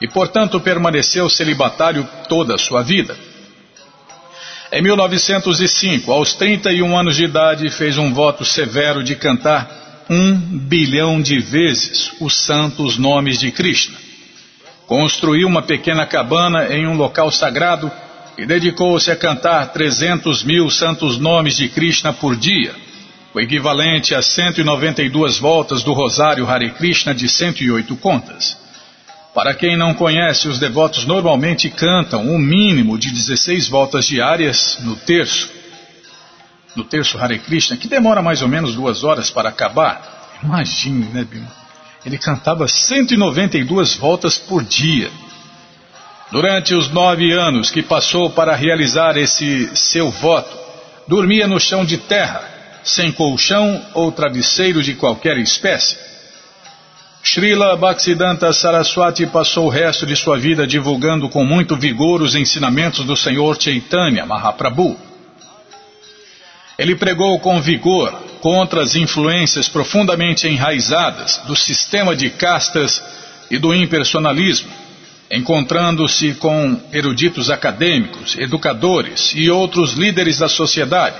e, 0.00 0.08
portanto, 0.08 0.60
permaneceu 0.60 1.28
celibatário 1.28 2.08
toda 2.28 2.54
a 2.54 2.58
sua 2.58 2.82
vida. 2.82 3.16
Em 4.72 4.80
1905, 4.80 6.12
aos 6.12 6.34
31 6.34 6.96
anos 6.96 7.16
de 7.16 7.24
idade, 7.24 7.68
fez 7.70 7.98
um 7.98 8.14
voto 8.14 8.44
severo 8.44 9.02
de 9.02 9.16
cantar 9.16 10.06
um 10.08 10.34
bilhão 10.34 11.20
de 11.20 11.40
vezes 11.40 12.12
os 12.20 12.34
santos 12.34 12.96
nomes 12.96 13.38
de 13.38 13.50
Krishna. 13.50 13.98
Construiu 14.86 15.46
uma 15.46 15.62
pequena 15.62 16.06
cabana 16.06 16.66
em 16.72 16.86
um 16.86 16.96
local 16.96 17.30
sagrado 17.30 17.90
e 18.38 18.46
dedicou-se 18.46 19.10
a 19.10 19.16
cantar 19.16 19.72
300 19.72 20.42
mil 20.44 20.70
santos 20.70 21.18
nomes 21.18 21.56
de 21.56 21.68
Krishna 21.68 22.12
por 22.12 22.34
dia, 22.34 22.74
o 23.34 23.40
equivalente 23.40 24.14
a 24.14 24.22
192 24.22 25.38
voltas 25.38 25.82
do 25.82 25.92
Rosário 25.92 26.48
Hare 26.48 26.70
Krishna 26.70 27.14
de 27.14 27.28
108 27.28 27.96
contas. 27.96 28.59
Para 29.34 29.54
quem 29.54 29.76
não 29.76 29.94
conhece, 29.94 30.48
os 30.48 30.58
devotos 30.58 31.04
normalmente 31.06 31.70
cantam 31.70 32.26
um 32.26 32.38
mínimo 32.38 32.98
de 32.98 33.10
16 33.10 33.68
voltas 33.68 34.04
diárias 34.04 34.78
no 34.80 34.96
terço, 34.96 35.48
no 36.74 36.82
terço 36.82 37.16
Hare 37.16 37.38
Krishna, 37.38 37.76
que 37.76 37.86
demora 37.86 38.22
mais 38.22 38.42
ou 38.42 38.48
menos 38.48 38.74
duas 38.74 39.04
horas 39.04 39.30
para 39.30 39.48
acabar. 39.48 40.38
Imagine, 40.42 41.06
né, 41.12 41.24
Bima? 41.24 41.60
Ele 42.04 42.18
cantava 42.18 42.66
192 42.66 43.94
voltas 43.94 44.36
por 44.36 44.64
dia. 44.64 45.10
Durante 46.32 46.74
os 46.74 46.88
nove 46.88 47.32
anos 47.32 47.70
que 47.70 47.82
passou 47.82 48.30
para 48.30 48.56
realizar 48.56 49.16
esse 49.16 49.70
seu 49.76 50.10
voto, 50.10 50.56
dormia 51.06 51.46
no 51.46 51.60
chão 51.60 51.84
de 51.84 51.98
terra, 51.98 52.42
sem 52.82 53.12
colchão 53.12 53.84
ou 53.94 54.10
travesseiro 54.10 54.82
de 54.82 54.94
qualquer 54.94 55.38
espécie 55.38 56.10
Srila 57.22 57.76
Bhaktisiddhanta 57.76 58.50
Saraswati 58.52 59.26
passou 59.26 59.66
o 59.66 59.68
resto 59.68 60.06
de 60.06 60.16
sua 60.16 60.38
vida 60.38 60.66
divulgando 60.66 61.28
com 61.28 61.44
muito 61.44 61.76
vigor 61.76 62.22
os 62.22 62.34
ensinamentos 62.34 63.04
do 63.04 63.14
Senhor 63.14 63.60
Chaitanya 63.60 64.24
Mahaprabhu. 64.24 64.96
Ele 66.78 66.96
pregou 66.96 67.38
com 67.38 67.60
vigor 67.60 68.10
contra 68.40 68.82
as 68.82 68.94
influências 68.94 69.68
profundamente 69.68 70.48
enraizadas 70.48 71.36
do 71.46 71.54
sistema 71.54 72.16
de 72.16 72.30
castas 72.30 73.02
e 73.50 73.58
do 73.58 73.74
impersonalismo, 73.74 74.70
encontrando-se 75.30 76.32
com 76.34 76.80
eruditos 76.90 77.50
acadêmicos, 77.50 78.34
educadores 78.38 79.34
e 79.36 79.50
outros 79.50 79.92
líderes 79.92 80.38
da 80.38 80.48
sociedade, 80.48 81.16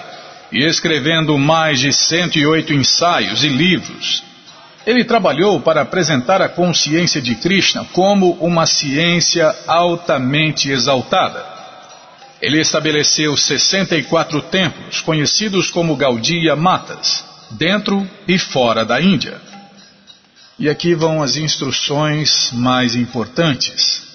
e 0.51 0.65
escrevendo 0.65 1.37
mais 1.39 1.79
de 1.79 1.93
108 1.93 2.73
ensaios 2.73 3.45
e 3.45 3.49
livros 3.49 4.30
ele 4.87 5.05
trabalhou 5.05 5.61
para 5.61 5.83
apresentar 5.83 6.41
a 6.41 6.49
consciência 6.49 7.21
de 7.21 7.35
Krishna 7.35 7.85
como 7.93 8.33
uma 8.41 8.67
ciência 8.67 9.55
altamente 9.67 10.71
exaltada. 10.71 11.45
Ele 12.41 12.59
estabeleceu 12.59 13.37
64 13.37 14.41
templos, 14.43 15.03
conhecidos 15.03 15.71
como 15.71 15.97
Gaudiya 15.97 16.57
Matas, 16.57 17.23
dentro 17.51 18.09
e 18.27 18.39
fora 18.39 18.85
da 18.85 19.01
Índia. 19.01 19.41
E 20.59 20.69
aqui 20.69 20.95
vão 20.95 21.23
as 21.23 21.37
instruções 21.37 22.51
mais 22.53 22.95
importantes. 22.95 24.09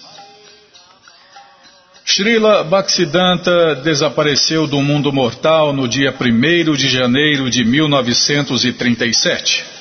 Srila 2.04 2.64
Bhaktisiddhanta 2.64 3.76
desapareceu 3.76 4.66
do 4.66 4.80
mundo 4.80 5.12
mortal 5.12 5.72
no 5.72 5.88
dia 5.88 6.12
1 6.12 6.74
de 6.74 6.88
janeiro 6.88 7.50
de 7.50 7.64
1937. 7.64 9.75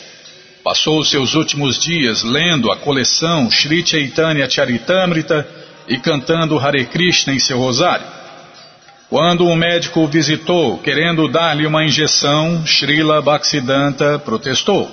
Passou 0.65 0.99
os 0.99 1.11
seus 1.11 1.35
últimos 1.35 1.77
dias 1.77 2.23
lendo 2.23 2.71
a 2.71 2.77
coleção 2.77 3.51
Sri 3.51 3.85
Chaitanya 3.85 4.49
Charitamrita 4.49 5.47
e 5.87 5.99
cantando 5.99 6.57
Hare 6.57 6.87
Krishna 6.87 7.35
em 7.35 7.39
seu 7.39 7.59
rosário. 7.59 8.07
Quando 9.07 9.45
um 9.45 9.55
médico 9.55 9.99
o 9.99 10.07
visitou 10.07 10.79
querendo 10.79 11.27
dar-lhe 11.27 11.67
uma 11.67 11.85
injeção, 11.85 12.65
Srila 12.65 13.21
Bhaktisiddhanta 13.21 14.17
protestou. 14.17 14.89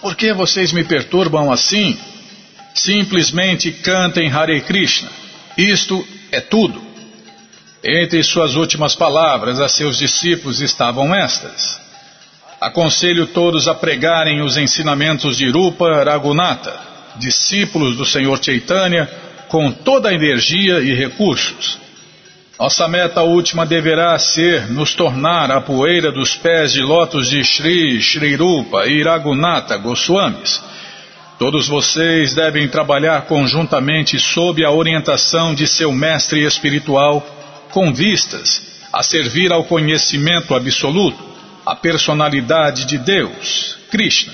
Por 0.00 0.16
que 0.16 0.32
vocês 0.32 0.72
me 0.72 0.82
perturbam 0.82 1.52
assim? 1.52 1.98
Simplesmente 2.74 3.72
cantem 3.72 4.32
Hare 4.32 4.62
Krishna. 4.62 5.10
Isto 5.58 6.02
é 6.32 6.40
tudo. 6.40 6.82
Entre 7.84 8.22
suas 8.22 8.54
últimas 8.54 8.94
palavras 8.94 9.60
a 9.60 9.68
seus 9.68 9.98
discípulos 9.98 10.62
estavam 10.62 11.14
estas: 11.14 11.83
Aconselho 12.64 13.26
todos 13.26 13.68
a 13.68 13.74
pregarem 13.74 14.40
os 14.40 14.56
ensinamentos 14.56 15.36
de 15.36 15.50
Rupa 15.50 16.02
Ragunata, 16.02 16.74
discípulos 17.16 17.94
do 17.94 18.06
Senhor 18.06 18.42
Chaitanya, 18.42 19.06
com 19.48 19.70
toda 19.70 20.08
a 20.08 20.14
energia 20.14 20.80
e 20.80 20.94
recursos. 20.94 21.78
Nossa 22.58 22.88
meta 22.88 23.20
última 23.20 23.66
deverá 23.66 24.18
ser 24.18 24.70
nos 24.70 24.94
tornar 24.94 25.50
a 25.50 25.60
poeira 25.60 26.10
dos 26.10 26.36
pés 26.36 26.72
de 26.72 26.80
lótus 26.80 27.28
de 27.28 27.44
Sri, 27.44 28.00
Sri 28.00 28.34
Rupa 28.34 28.86
e 28.86 29.02
Ragunata 29.02 29.76
Goswamis. 29.76 30.62
Todos 31.38 31.68
vocês 31.68 32.34
devem 32.34 32.66
trabalhar 32.66 33.26
conjuntamente 33.26 34.18
sob 34.18 34.64
a 34.64 34.70
orientação 34.70 35.54
de 35.54 35.66
seu 35.66 35.92
mestre 35.92 36.42
espiritual, 36.46 37.20
com 37.72 37.92
vistas 37.92 38.62
a 38.90 39.02
servir 39.02 39.52
ao 39.52 39.64
conhecimento 39.64 40.54
absoluto 40.54 41.33
a 41.64 41.74
personalidade 41.74 42.84
de 42.84 42.98
Deus, 42.98 43.76
Krishna. 43.90 44.32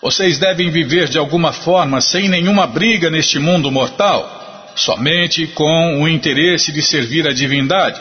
Vocês 0.00 0.38
devem 0.38 0.70
viver 0.70 1.08
de 1.08 1.18
alguma 1.18 1.52
forma 1.52 2.00
sem 2.00 2.28
nenhuma 2.28 2.66
briga 2.66 3.10
neste 3.10 3.38
mundo 3.38 3.70
mortal, 3.70 4.72
somente 4.76 5.46
com 5.48 6.02
o 6.02 6.08
interesse 6.08 6.72
de 6.72 6.82
servir 6.82 7.26
a 7.26 7.32
divindade. 7.32 8.00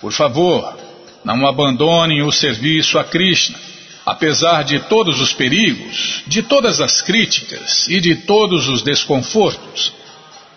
Por 0.00 0.12
favor, 0.12 0.76
não 1.24 1.46
abandonem 1.46 2.22
o 2.22 2.32
serviço 2.32 2.98
a 2.98 3.04
Krishna, 3.04 3.58
apesar 4.06 4.64
de 4.64 4.80
todos 4.80 5.20
os 5.20 5.32
perigos, 5.32 6.22
de 6.26 6.42
todas 6.42 6.80
as 6.80 7.02
críticas 7.02 7.86
e 7.88 8.00
de 8.00 8.16
todos 8.16 8.68
os 8.68 8.82
desconfortos. 8.82 9.92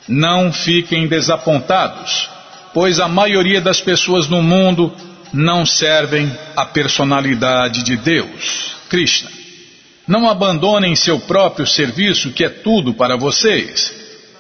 Não 0.08 0.52
fiquem 0.52 1.08
desapontados, 1.08 2.30
pois 2.74 3.00
a 3.00 3.08
maioria 3.08 3.62
das 3.62 3.82
pessoas 3.82 4.28
no 4.28 4.42
mundo 4.42 4.92
não 5.34 5.66
servem 5.66 6.32
a 6.56 6.66
personalidade 6.66 7.84
de 7.84 7.96
Deus, 7.98 8.76
Krishna. 8.90 9.30
Não 10.08 10.28
abandonem 10.28 10.96
seu 10.96 11.20
próprio 11.20 11.66
serviço, 11.66 12.32
que 12.32 12.44
é 12.44 12.50
tudo 12.50 12.94
para 12.94 13.16
vocês. 13.16 13.94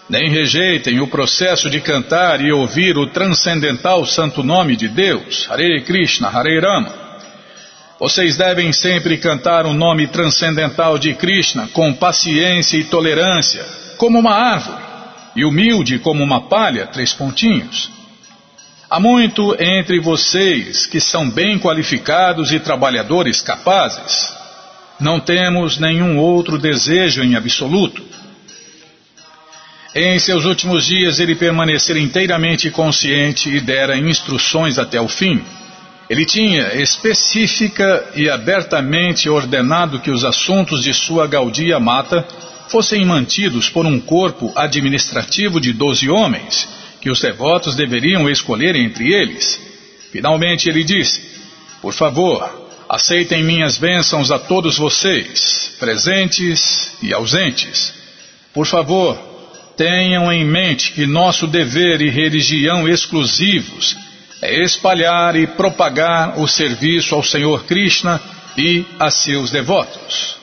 Nem 0.09 0.29
rejeitem 0.29 0.99
o 0.99 1.07
processo 1.07 1.69
de 1.69 1.79
cantar 1.79 2.41
e 2.41 2.51
ouvir 2.51 2.97
o 2.97 3.07
transcendental 3.07 4.05
santo 4.05 4.43
nome 4.43 4.75
de 4.75 4.89
Deus, 4.89 5.47
Hare 5.49 5.81
Krishna, 5.83 6.27
Hare 6.27 6.59
Rama. 6.59 6.93
Vocês 7.97 8.35
devem 8.35 8.73
sempre 8.73 9.17
cantar 9.17 9.65
o 9.65 9.73
nome 9.73 10.07
transcendental 10.07 10.97
de 10.97 11.13
Krishna 11.13 11.69
com 11.71 11.93
paciência 11.93 12.75
e 12.75 12.83
tolerância, 12.83 13.63
como 13.95 14.19
uma 14.19 14.33
árvore, 14.33 14.81
e 15.35 15.45
humilde 15.45 15.99
como 15.99 16.23
uma 16.23 16.49
palha, 16.49 16.87
três 16.87 17.13
pontinhos. 17.13 18.00
Há 18.91 18.99
muito 18.99 19.55
entre 19.57 20.01
vocês 20.01 20.85
que 20.85 20.99
são 20.99 21.29
bem 21.29 21.57
qualificados 21.57 22.51
e 22.51 22.59
trabalhadores 22.59 23.41
capazes. 23.41 24.33
Não 24.99 25.17
temos 25.17 25.77
nenhum 25.77 26.19
outro 26.19 26.57
desejo 26.57 27.23
em 27.23 27.35
absoluto. 27.35 28.03
Em 29.95 30.19
seus 30.19 30.43
últimos 30.43 30.87
dias, 30.87 31.21
ele 31.21 31.35
permanecera 31.35 31.99
inteiramente 31.99 32.69
consciente 32.69 33.47
e 33.49 33.61
dera 33.61 33.97
instruções 33.97 34.77
até 34.77 34.99
o 34.99 35.07
fim. 35.07 35.41
Ele 36.09 36.25
tinha 36.25 36.75
específica 36.75 38.09
e 38.13 38.29
abertamente 38.29 39.29
ordenado 39.29 40.01
que 40.01 40.11
os 40.11 40.25
assuntos 40.25 40.83
de 40.83 40.93
sua 40.93 41.27
Gaudia 41.27 41.79
Mata 41.79 42.27
fossem 42.67 43.05
mantidos 43.05 43.69
por 43.69 43.85
um 43.85 44.01
corpo 44.01 44.51
administrativo 44.53 45.61
de 45.61 45.71
doze 45.71 46.09
homens 46.09 46.80
que 47.01 47.09
os 47.09 47.19
devotos 47.19 47.75
deveriam 47.75 48.29
escolher 48.29 48.75
entre 48.75 49.11
eles. 49.11 49.59
Finalmente 50.11 50.69
ele 50.69 50.83
disse: 50.83 51.21
Por 51.81 51.93
favor, 51.93 52.69
aceitem 52.87 53.43
minhas 53.43 53.77
bênçãos 53.77 54.31
a 54.31 54.37
todos 54.37 54.77
vocês, 54.77 55.75
presentes 55.79 56.93
e 57.01 57.13
ausentes. 57.13 57.93
Por 58.53 58.67
favor, 58.67 59.17
tenham 59.75 60.31
em 60.31 60.45
mente 60.45 60.91
que 60.91 61.05
nosso 61.05 61.47
dever 61.47 62.01
e 62.01 62.09
religião 62.09 62.87
exclusivos 62.87 63.95
é 64.41 64.63
espalhar 64.63 65.35
e 65.35 65.47
propagar 65.47 66.39
o 66.39 66.47
serviço 66.47 67.15
ao 67.15 67.23
Senhor 67.23 67.63
Krishna 67.65 68.19
e 68.57 68.85
a 68.99 69.09
seus 69.09 69.51
devotos. 69.51 70.35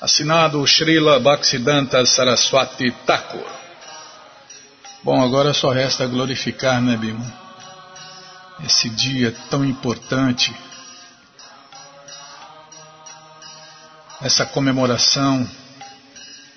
Assinado 0.00 0.64
Srila 0.66 1.18
Bhaktisiddhanta 1.18 2.04
Saraswati 2.06 2.90
Thakur. 3.04 3.55
Bom, 5.06 5.22
agora 5.22 5.54
só 5.54 5.70
resta 5.70 6.04
glorificar, 6.04 6.82
né, 6.82 6.96
Bima? 6.96 7.24
Esse 8.64 8.90
dia 8.90 9.30
tão 9.48 9.64
importante, 9.64 10.52
essa 14.20 14.44
comemoração 14.44 15.48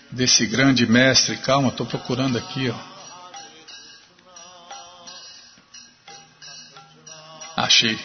desse 0.09 0.47
grande 0.47 0.87
mestre. 0.87 1.37
Calma, 1.37 1.69
estou 1.69 1.85
procurando 1.85 2.39
aqui, 2.39 2.71
ó. 2.71 2.75
Achei. 7.55 7.99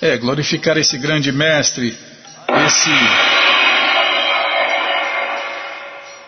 É, 0.00 0.16
glorificar 0.18 0.76
esse 0.76 0.96
grande 0.98 1.32
mestre, 1.32 1.98
esse 2.64 3.35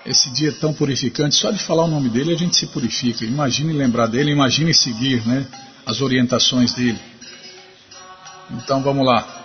esse 0.07 0.31
dia 0.31 0.53
tão 0.53 0.73
purificante, 0.73 1.35
só 1.35 1.51
de 1.51 1.59
falar 1.59 1.85
o 1.85 1.89
nome 1.89 2.09
dele 2.09 2.33
a 2.33 2.37
gente 2.37 2.57
se 2.57 2.67
purifica. 2.69 3.25
Imagine 3.25 3.73
lembrar 3.73 4.07
dele, 4.07 4.31
imagine 4.33 4.73
seguir 4.73 5.27
né, 5.27 5.47
as 5.85 6.01
orientações 6.01 6.73
dele. 6.73 6.99
Então 8.51 8.83
vamos 8.83 9.07
lá. 9.07 9.39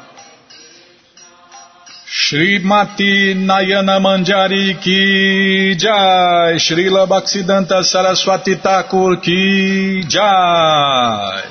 Srimati 2.06 3.34
Nayana 3.34 4.00
Manjari 4.00 4.76
Ki 4.76 5.76
Jai 5.78 6.60
Srila 6.60 7.08
Bhaktisiddhanta 7.08 7.84
Saraswati 7.84 8.56
Thakur 8.56 9.18
Ki 9.18 10.06
Jai 10.08 11.44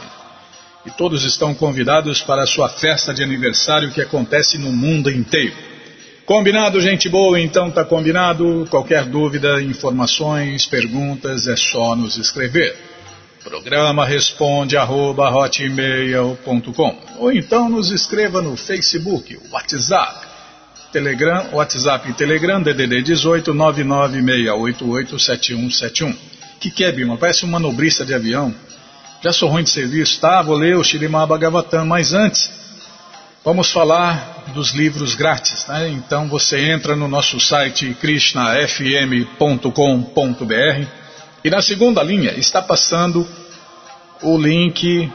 E 0.86 0.90
todos 0.92 1.24
estão 1.24 1.52
convidados 1.52 2.22
para 2.22 2.44
a 2.44 2.46
sua 2.46 2.68
festa 2.68 3.12
de 3.12 3.22
aniversário 3.22 3.90
que 3.90 4.00
acontece 4.00 4.56
no 4.56 4.72
mundo 4.72 5.10
inteiro. 5.10 5.71
Combinado, 6.24 6.80
gente 6.80 7.08
boa? 7.08 7.40
Então 7.40 7.68
tá 7.68 7.84
combinado. 7.84 8.64
Qualquer 8.70 9.06
dúvida, 9.06 9.60
informações, 9.60 10.64
perguntas, 10.66 11.48
é 11.48 11.56
só 11.56 11.96
nos 11.96 12.16
escrever. 12.16 12.76
Programa 13.42 14.06
responde 14.06 14.76
arroba, 14.76 15.28
hotmail.com 15.28 16.96
ou 17.18 17.32
então 17.32 17.68
nos 17.68 17.90
escreva 17.90 18.40
no 18.40 18.56
Facebook, 18.56 19.36
WhatsApp, 19.50 20.28
Telegram, 20.92 21.48
WhatsApp 21.52 22.10
e 22.10 22.12
Telegram, 22.12 22.62
DDD 22.62 23.02
18 23.02 23.52
996887171. 23.52 26.16
Que 26.60 26.70
que 26.70 26.84
é, 26.84 26.92
Bima? 26.92 27.16
Parece 27.16 27.44
uma 27.44 27.58
manobrista 27.58 28.04
de 28.04 28.14
avião. 28.14 28.54
Já 29.20 29.32
sou 29.32 29.48
ruim 29.48 29.64
de 29.64 29.70
serviço, 29.70 30.20
tá? 30.20 30.40
Vou 30.40 30.54
ler 30.54 30.76
o 30.76 30.84
Shirimá 30.84 31.26
Bhagavatam, 31.26 31.84
mas 31.84 32.12
antes 32.12 32.61
Vamos 33.44 33.72
falar 33.72 34.44
dos 34.54 34.70
livros 34.70 35.16
grátis, 35.16 35.66
né? 35.66 35.88
Então 35.88 36.28
você 36.28 36.70
entra 36.70 36.94
no 36.94 37.08
nosso 37.08 37.40
site 37.40 37.92
krishnafm.com.br 37.94 40.86
e 41.42 41.50
na 41.50 41.60
segunda 41.60 42.04
linha 42.04 42.30
está 42.38 42.62
passando 42.62 43.28
o 44.22 44.38
link. 44.38 45.10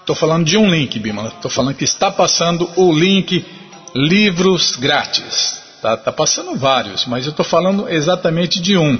Estou 0.00 0.16
falando 0.16 0.44
de 0.44 0.58
um 0.58 0.68
link, 0.68 0.98
Bima. 0.98 1.28
Estou 1.28 1.48
falando 1.48 1.76
que 1.76 1.84
está 1.84 2.10
passando 2.10 2.68
o 2.74 2.92
link 2.92 3.46
livros 3.94 4.74
grátis. 4.74 5.62
Tá, 5.80 5.96
tá 5.96 6.10
passando 6.10 6.56
vários, 6.56 7.06
mas 7.06 7.26
eu 7.26 7.30
estou 7.30 7.46
falando 7.46 7.88
exatamente 7.88 8.60
de 8.60 8.76
um. 8.76 8.98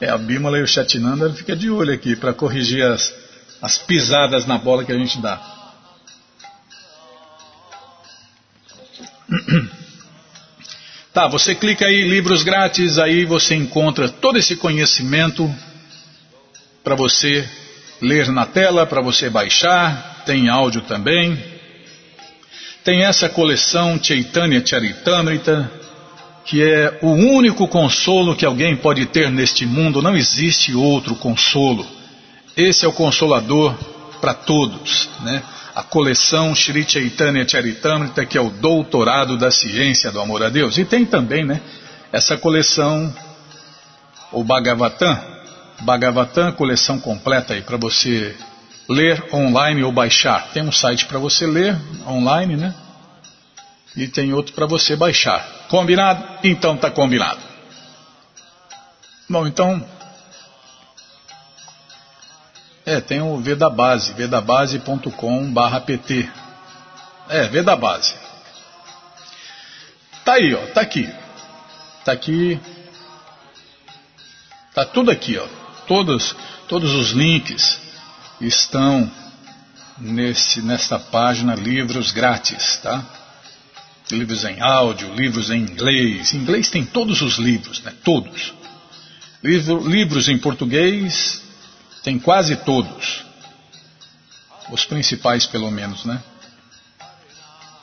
É, 0.00 0.08
a 0.08 0.16
Bímola 0.16 0.60
e 0.60 0.62
o 0.62 0.66
Chatinanda 0.66 1.28
fica 1.28 1.54
de 1.54 1.68
olho 1.68 1.92
aqui 1.92 2.16
para 2.16 2.32
corrigir 2.32 2.86
as, 2.86 3.12
as 3.60 3.76
pisadas 3.76 4.46
na 4.46 4.56
bola 4.56 4.82
que 4.82 4.92
a 4.92 4.98
gente 4.98 5.20
dá. 5.20 5.55
Tá, 11.16 11.26
você 11.26 11.54
clica 11.54 11.86
aí 11.86 12.02
livros 12.02 12.42
grátis, 12.42 12.98
aí 12.98 13.24
você 13.24 13.54
encontra 13.54 14.06
todo 14.06 14.36
esse 14.38 14.54
conhecimento 14.54 15.50
para 16.84 16.94
você 16.94 17.48
ler 18.02 18.28
na 18.28 18.44
tela, 18.44 18.84
para 18.84 19.00
você 19.00 19.30
baixar, 19.30 20.24
tem 20.26 20.50
áudio 20.50 20.82
também. 20.82 21.42
Tem 22.84 23.02
essa 23.02 23.30
coleção 23.30 23.98
Chaitanya 23.98 24.62
Charitamrita, 24.62 25.72
que 26.44 26.62
é 26.62 26.98
o 27.00 27.08
único 27.08 27.66
consolo 27.66 28.36
que 28.36 28.44
alguém 28.44 28.76
pode 28.76 29.06
ter 29.06 29.30
neste 29.30 29.64
mundo, 29.64 30.02
não 30.02 30.14
existe 30.14 30.74
outro 30.74 31.14
consolo. 31.16 31.86
Esse 32.54 32.84
é 32.84 32.88
o 32.88 32.92
consolador 32.92 33.74
para 34.20 34.34
todos, 34.34 35.08
né? 35.22 35.42
A 35.76 35.82
coleção 35.82 36.54
Sri 36.54 36.88
Chaitanya 36.88 37.46
Charitamrita, 37.46 38.24
que 38.24 38.38
é 38.38 38.40
o 38.40 38.48
doutorado 38.48 39.36
da 39.36 39.50
ciência 39.50 40.10
do 40.10 40.18
amor 40.18 40.42
a 40.42 40.48
Deus. 40.48 40.78
E 40.78 40.86
tem 40.86 41.04
também, 41.04 41.44
né, 41.44 41.60
essa 42.10 42.38
coleção, 42.38 43.14
o 44.32 44.42
Bhagavatam, 44.42 45.20
Bhagavatam, 45.82 46.50
coleção 46.52 46.98
completa 46.98 47.52
aí 47.52 47.60
para 47.60 47.76
você 47.76 48.34
ler 48.88 49.22
online 49.34 49.84
ou 49.84 49.92
baixar. 49.92 50.48
Tem 50.54 50.62
um 50.62 50.72
site 50.72 51.04
para 51.04 51.18
você 51.18 51.46
ler 51.46 51.78
online, 52.08 52.56
né? 52.56 52.74
E 53.94 54.08
tem 54.08 54.32
outro 54.32 54.54
para 54.54 54.64
você 54.64 54.96
baixar. 54.96 55.66
Combinado? 55.68 56.24
Então 56.42 56.74
tá 56.74 56.90
combinado. 56.90 57.40
Bom, 59.28 59.46
então 59.46 59.86
é, 62.86 63.00
tem 63.00 63.20
o 63.20 63.36
Vedabase, 63.38 64.12
vedabase.com 64.12 65.52
barra 65.52 65.80
pt. 65.80 66.30
É, 67.28 67.48
Vedabase. 67.48 68.14
Tá 70.24 70.34
aí, 70.34 70.54
ó, 70.54 70.66
tá 70.68 70.82
aqui. 70.82 71.12
Tá 72.04 72.12
aqui. 72.12 72.60
Tá 74.72 74.84
tudo 74.84 75.10
aqui, 75.10 75.36
ó. 75.36 75.46
Todos, 75.88 76.36
todos 76.68 76.94
os 76.94 77.10
links 77.10 77.80
estão 78.40 79.10
nesse, 79.98 80.62
nesta 80.62 80.96
página 80.98 81.56
Livros 81.56 82.12
Grátis, 82.12 82.76
tá? 82.82 83.04
Livros 84.12 84.44
em 84.44 84.60
áudio, 84.60 85.12
livros 85.12 85.50
em 85.50 85.62
inglês. 85.62 86.32
Em 86.32 86.38
inglês 86.38 86.70
tem 86.70 86.84
todos 86.84 87.20
os 87.20 87.36
livros, 87.38 87.82
né? 87.82 87.92
Todos. 88.04 88.54
Livro, 89.42 89.88
livros 89.88 90.28
em 90.28 90.38
português, 90.38 91.42
tem 92.06 92.20
quase 92.20 92.54
todos. 92.54 93.24
Os 94.70 94.84
principais, 94.84 95.44
pelo 95.44 95.72
menos, 95.72 96.04
né? 96.04 96.22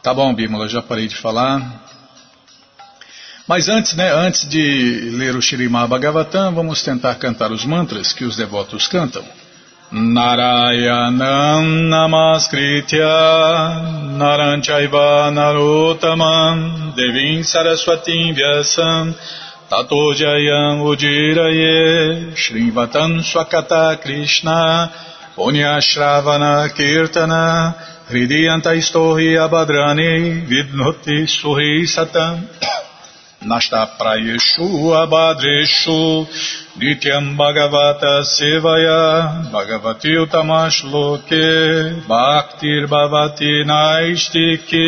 Tá 0.01 0.13
bom, 0.13 0.33
Bímola, 0.33 0.69
já 0.69 0.81
parei 0.81 1.09
de 1.09 1.15
falar. 1.17 1.83
Mas 3.45 3.67
antes, 3.67 3.93
né, 3.95 4.13
antes 4.13 4.47
de 4.47 5.09
ler 5.17 5.35
o 5.35 5.41
Shirimá 5.41 5.85
Bhagavatam, 5.85 6.55
vamos 6.55 6.81
tentar 6.81 7.15
cantar 7.15 7.51
os 7.51 7.65
mantras 7.65 8.13
que 8.13 8.23
os 8.23 8.37
devotos 8.37 8.87
cantam. 8.87 9.25
Narayanam 9.91 11.61
Namaskritya 11.89 13.05
Naranchaiva 14.17 15.31
Narotaman 15.31 16.93
Devim 16.95 17.43
Saraswatim 17.43 18.33
Vyasam 18.33 19.13
Tato 19.73 20.13
Jayam 20.13 20.85
Udiraye 20.85 22.35
Shrivatan 22.37 23.25
Swakata 23.25 23.99
Krishna 23.99 24.87
Punya 25.35 25.81
Shravana 25.81 26.69
Kirtana 26.69 27.73
Hridiyanta 28.07 28.77
Istohi 28.77 29.33
Abhadrani 29.33 30.45
Vidnoti 30.45 31.25
Suhi 31.25 31.89
Satam 31.89 32.47
Nashta 33.41 33.97
Prayeshu 33.97 34.93
Abhadreshu 34.93 36.27
Nityam 36.77 37.35
Bhagavata 37.35 38.21
Sevaya 38.21 39.49
Bhagavati 39.49 40.13
Utamash 40.23 40.83
Loke 40.85 42.05
Bhaktir 42.07 42.85
Bhavati 42.85 43.65
Naistike 43.65 44.83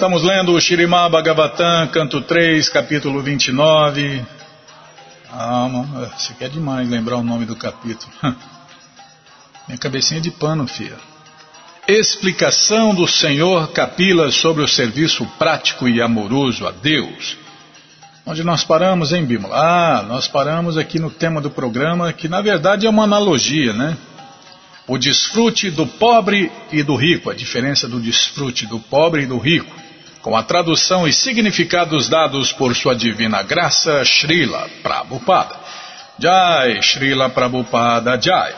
Estamos 0.00 0.22
lendo 0.22 0.54
o 0.54 0.58
Shirimá 0.58 1.10
Bhagavatam, 1.10 1.86
canto 1.88 2.22
3, 2.22 2.70
capítulo 2.70 3.20
29. 3.20 4.24
Ah, 5.30 5.68
você 6.16 6.32
quer 6.32 6.48
demais 6.48 6.88
lembrar 6.88 7.18
o 7.18 7.22
nome 7.22 7.44
do 7.44 7.54
capítulo. 7.54 8.10
Minha 9.68 9.76
cabecinha 9.76 10.18
de 10.18 10.30
pano, 10.30 10.66
filha. 10.66 10.96
Explicação 11.86 12.94
do 12.94 13.06
Senhor 13.06 13.72
Capila 13.72 14.30
sobre 14.30 14.62
o 14.62 14.66
serviço 14.66 15.26
prático 15.38 15.86
e 15.86 16.00
amoroso 16.00 16.66
a 16.66 16.70
Deus. 16.70 17.36
Onde 18.24 18.42
nós 18.42 18.64
paramos, 18.64 19.12
hein, 19.12 19.26
Bímola? 19.26 19.54
Ah, 19.54 20.02
nós 20.04 20.26
paramos 20.26 20.78
aqui 20.78 20.98
no 20.98 21.10
tema 21.10 21.42
do 21.42 21.50
programa, 21.50 22.10
que 22.10 22.26
na 22.26 22.40
verdade 22.40 22.86
é 22.86 22.88
uma 22.88 23.04
analogia, 23.04 23.74
né? 23.74 23.98
O 24.88 24.96
desfrute 24.96 25.70
do 25.70 25.86
pobre 25.86 26.50
e 26.72 26.82
do 26.82 26.96
rico, 26.96 27.28
a 27.28 27.34
diferença 27.34 27.86
do 27.86 28.00
desfrute 28.00 28.66
do 28.66 28.80
pobre 28.80 29.24
e 29.24 29.26
do 29.26 29.36
rico, 29.36 29.89
com 30.22 30.36
a 30.36 30.42
tradução 30.42 31.08
e 31.08 31.12
significados 31.12 32.08
dados 32.08 32.52
por 32.52 32.74
sua 32.76 32.94
divina 32.94 33.42
graça, 33.42 34.04
Srila 34.04 34.68
Prabhupada. 34.82 35.56
Jai, 36.18 36.82
Srila 36.82 37.30
Prabhupada 37.30 38.20
Jai. 38.20 38.52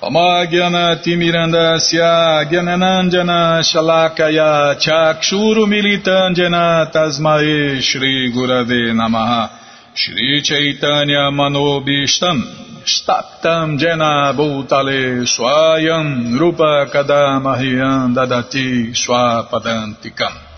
Pamagyanatimirandasya 0.00 2.44
Gyananandjana 2.48 3.62
Shalakaya 3.62 4.74
Chakshuru 4.80 5.66
Militanjana 5.66 6.86
Tasmae 6.90 7.80
Shri 7.82 8.32
Gurave 8.32 8.94
Namaha 8.96 9.50
Shri 9.94 10.40
Chaitanya 10.42 11.30
Manobishtam 11.30 12.42
Staptam 12.82 13.76
Jena 13.78 14.32
Bhutale 14.32 15.26
Swayam 15.26 16.38
Rupa 16.38 16.86
Kadamahyam 16.90 18.14
Dadati 18.14 18.94
Swapadantikam 18.96 20.49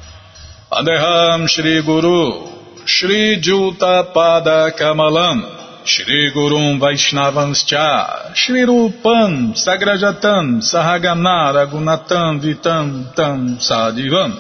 Adeham 0.73 1.47
Shri 1.47 1.83
Guru 1.83 2.49
Shri 2.87 3.39
Juta 3.43 4.09
Pada 4.15 4.73
Kamalam 4.73 5.85
Shri 5.85 6.33
Gurum 6.33 6.81
Vaishnavanscha, 6.81 8.35
Shri 8.35 8.63
Rupam 8.65 9.53
Sagrajatam 9.53 10.63
Sahagana 10.63 11.53
Ragunatam 11.53 12.41
Vitam 12.41 13.15
Tam 13.15 13.59
Sadivam. 13.59 14.33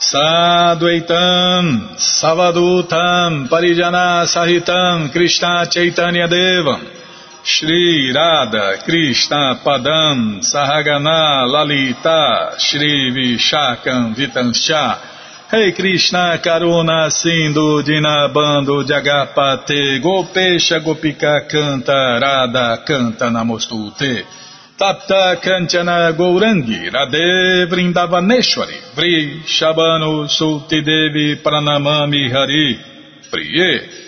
Sadvaitam 0.00 1.64
Savadutam 1.98 3.48
Parijana 3.50 4.24
Sahitam 4.24 5.12
Krishna 5.12 5.66
Chaitanya 5.68 6.26
Devam 6.26 7.01
Shri 7.44 8.12
Radha 8.14 8.78
Krishna 8.84 9.60
Padam 9.64 10.38
Sahagana 10.42 11.44
Lalita 11.44 12.54
Shri 12.56 13.10
Vishakam 13.10 14.14
Vitanscha. 14.14 15.50
Rei 15.52 15.72
Krishna 15.72 16.38
Karuna 16.40 17.10
Sindhu 17.10 17.82
Dinabando 17.82 18.84
Jagapate 18.84 20.00
Gopesha 20.00 20.78
Gopika 20.84 21.48
Canta 21.50 22.20
Radha 22.20 22.84
Canta 22.86 23.28
Namostute. 23.28 24.24
Tapta 24.78 25.34
Kanchana 25.42 26.12
Gourangi 26.16 26.90
Radhe 26.92 27.66
Vrindavaneshwari 27.66 28.94
Vri 28.94 29.42
Shabano 29.44 30.28
Sulti 30.28 30.80
Devi 30.80 31.42
Pranamami 31.42 32.30
Hari. 32.30 32.78
Priye 33.32 34.01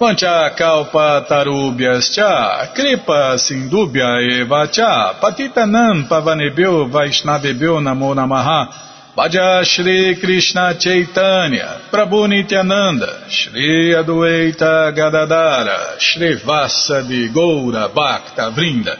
Pancha 0.00 0.54
Kalpa 0.56 1.26
Tarubhyas 1.28 2.14
Cha 2.14 2.72
Kripa 2.74 3.36
Sindubhya 3.36 4.40
Eva 4.40 4.66
Cha 4.72 5.20
Patitanam 5.20 6.08
Pavanebhyo 6.08 6.90
Vaishnavebhyo 6.90 7.82
Namo 7.82 8.14
Namaha. 8.14 9.14
Bhaja 9.14 9.62
Shri 9.62 10.16
Krishna 10.18 10.74
Chaitanya, 10.78 11.82
Prabhu 11.92 12.26
Nityananda, 12.26 13.28
Shri 13.28 13.92
Adueita 13.92 14.90
Gadadara, 14.96 16.00
Shri 16.00 16.36
Vassa 16.46 17.02
de 17.06 17.28
Goura 17.28 17.92
Bhakta 17.92 18.50
Vrinda, 18.56 18.96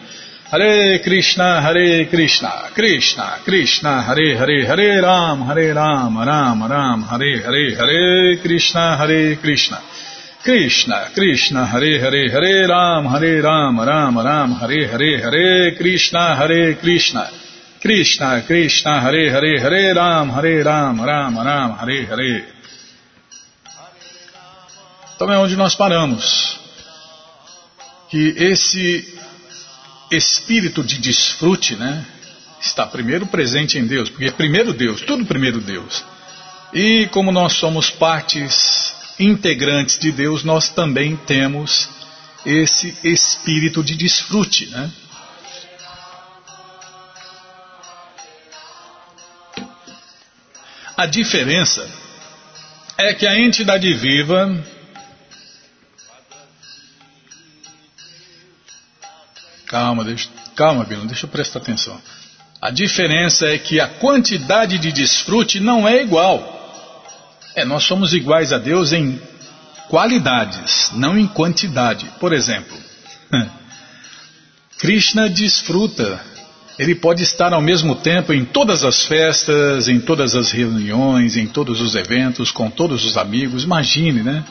Hare 0.50 0.98
Krishna, 0.98 1.62
Hare 1.62 2.10
Krishna, 2.10 2.68
Krishna, 2.74 3.38
Krishna, 3.42 4.02
Hare 4.02 4.36
Hare, 4.36 4.66
Hare 4.66 5.00
Ram, 5.00 5.46
Hare 5.46 5.72
Ram, 5.72 6.18
Ram 6.18 6.62
Ram, 6.70 7.02
Hare 7.04 7.40
Hare, 7.40 7.74
Hare 7.76 8.36
Krishna, 8.42 8.98
Hare 8.98 9.36
Krishna, 9.36 9.80
Krishna, 10.42 11.10
Krishna, 11.12 11.66
Hare 11.66 12.00
Hare, 12.00 12.30
Hare 12.30 12.66
Ram, 12.66 13.04
Hare 13.04 13.42
Ram, 13.42 13.78
Ram 13.78 14.18
Ram, 14.18 14.52
Hare 14.54 14.88
Hare, 14.88 15.20
Hare 15.20 15.76
Krishna, 15.76 16.34
Hare 16.34 16.76
Krishna, 16.76 17.30
Krishna, 17.78 18.42
Krishna, 18.46 19.00
Hare 19.00 19.30
Hare, 19.30 19.60
Hare 19.60 19.92
Ram, 19.92 20.30
Hare 20.30 20.62
Ram, 20.62 21.04
Ram 21.04 21.36
Ram, 21.36 21.72
Hare 21.78 22.06
Hare. 22.06 22.44
Então 25.14 25.30
é 25.30 25.38
onde 25.38 25.56
nós 25.56 25.74
paramos. 25.74 26.58
Que 28.08 28.34
esse 28.38 29.14
espírito 30.10 30.82
de 30.82 30.98
desfrute, 31.00 31.76
né, 31.76 32.02
está 32.62 32.86
primeiro 32.86 33.26
presente 33.26 33.78
em 33.78 33.86
Deus, 33.86 34.08
porque 34.08 34.24
é 34.24 34.30
primeiro 34.32 34.72
Deus, 34.72 35.02
tudo 35.02 35.26
primeiro 35.26 35.60
Deus. 35.60 36.02
E 36.72 37.08
como 37.08 37.30
nós 37.30 37.52
somos 37.52 37.90
partes 37.90 38.98
integrantes 39.20 39.98
de 39.98 40.10
Deus, 40.10 40.42
nós 40.42 40.70
também 40.70 41.16
temos 41.16 41.88
esse 42.44 42.96
espírito 43.04 43.84
de 43.84 43.94
desfrute, 43.94 44.66
né? 44.66 44.90
A 50.96 51.06
diferença 51.06 51.88
é 52.98 53.14
que 53.14 53.26
a 53.26 53.38
entidade 53.38 53.92
viva 53.94 54.62
Calma, 59.70 60.04
deixa, 60.04 60.28
calma, 60.56 60.84
Bino, 60.84 61.06
deixa 61.06 61.26
eu 61.26 61.30
prestar 61.30 61.60
atenção. 61.60 62.02
A 62.60 62.72
diferença 62.72 63.46
é 63.46 63.56
que 63.56 63.78
a 63.78 63.86
quantidade 63.86 64.78
de 64.78 64.90
desfrute 64.90 65.60
não 65.60 65.86
é 65.86 66.02
igual. 66.02 66.59
É, 67.54 67.64
nós 67.64 67.84
somos 67.84 68.12
iguais 68.12 68.52
a 68.52 68.58
Deus 68.58 68.92
em 68.92 69.20
qualidades, 69.88 70.90
não 70.94 71.18
em 71.18 71.26
quantidade. 71.26 72.06
Por 72.20 72.32
exemplo, 72.32 72.76
Krishna 74.78 75.28
desfruta 75.28 76.20
ele 76.80 76.94
pode 76.94 77.22
estar 77.22 77.52
ao 77.52 77.60
mesmo 77.60 77.94
tempo 77.94 78.32
em 78.32 78.42
todas 78.42 78.84
as 78.84 79.04
festas, 79.04 79.86
em 79.86 80.00
todas 80.00 80.34
as 80.34 80.50
reuniões, 80.50 81.36
em 81.36 81.46
todos 81.46 81.78
os 81.78 81.94
eventos, 81.94 82.50
com 82.50 82.70
todos 82.70 83.04
os 83.04 83.18
amigos. 83.18 83.64
Imagine, 83.64 84.22
né? 84.22 84.42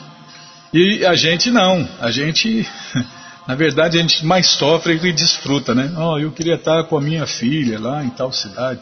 E 0.72 1.04
a 1.04 1.16
gente 1.16 1.50
não. 1.50 1.88
A 2.00 2.12
gente, 2.12 2.64
na 3.48 3.56
verdade, 3.56 3.98
a 3.98 4.00
gente 4.00 4.24
mais 4.24 4.46
sofre 4.46 4.94
e 5.02 5.12
desfruta, 5.12 5.74
né? 5.74 5.92
Oh, 5.98 6.20
eu 6.20 6.30
queria 6.30 6.54
estar 6.54 6.84
com 6.84 6.96
a 6.96 7.00
minha 7.00 7.26
filha 7.26 7.80
lá 7.80 8.04
em 8.04 8.10
tal 8.10 8.32
cidade, 8.32 8.78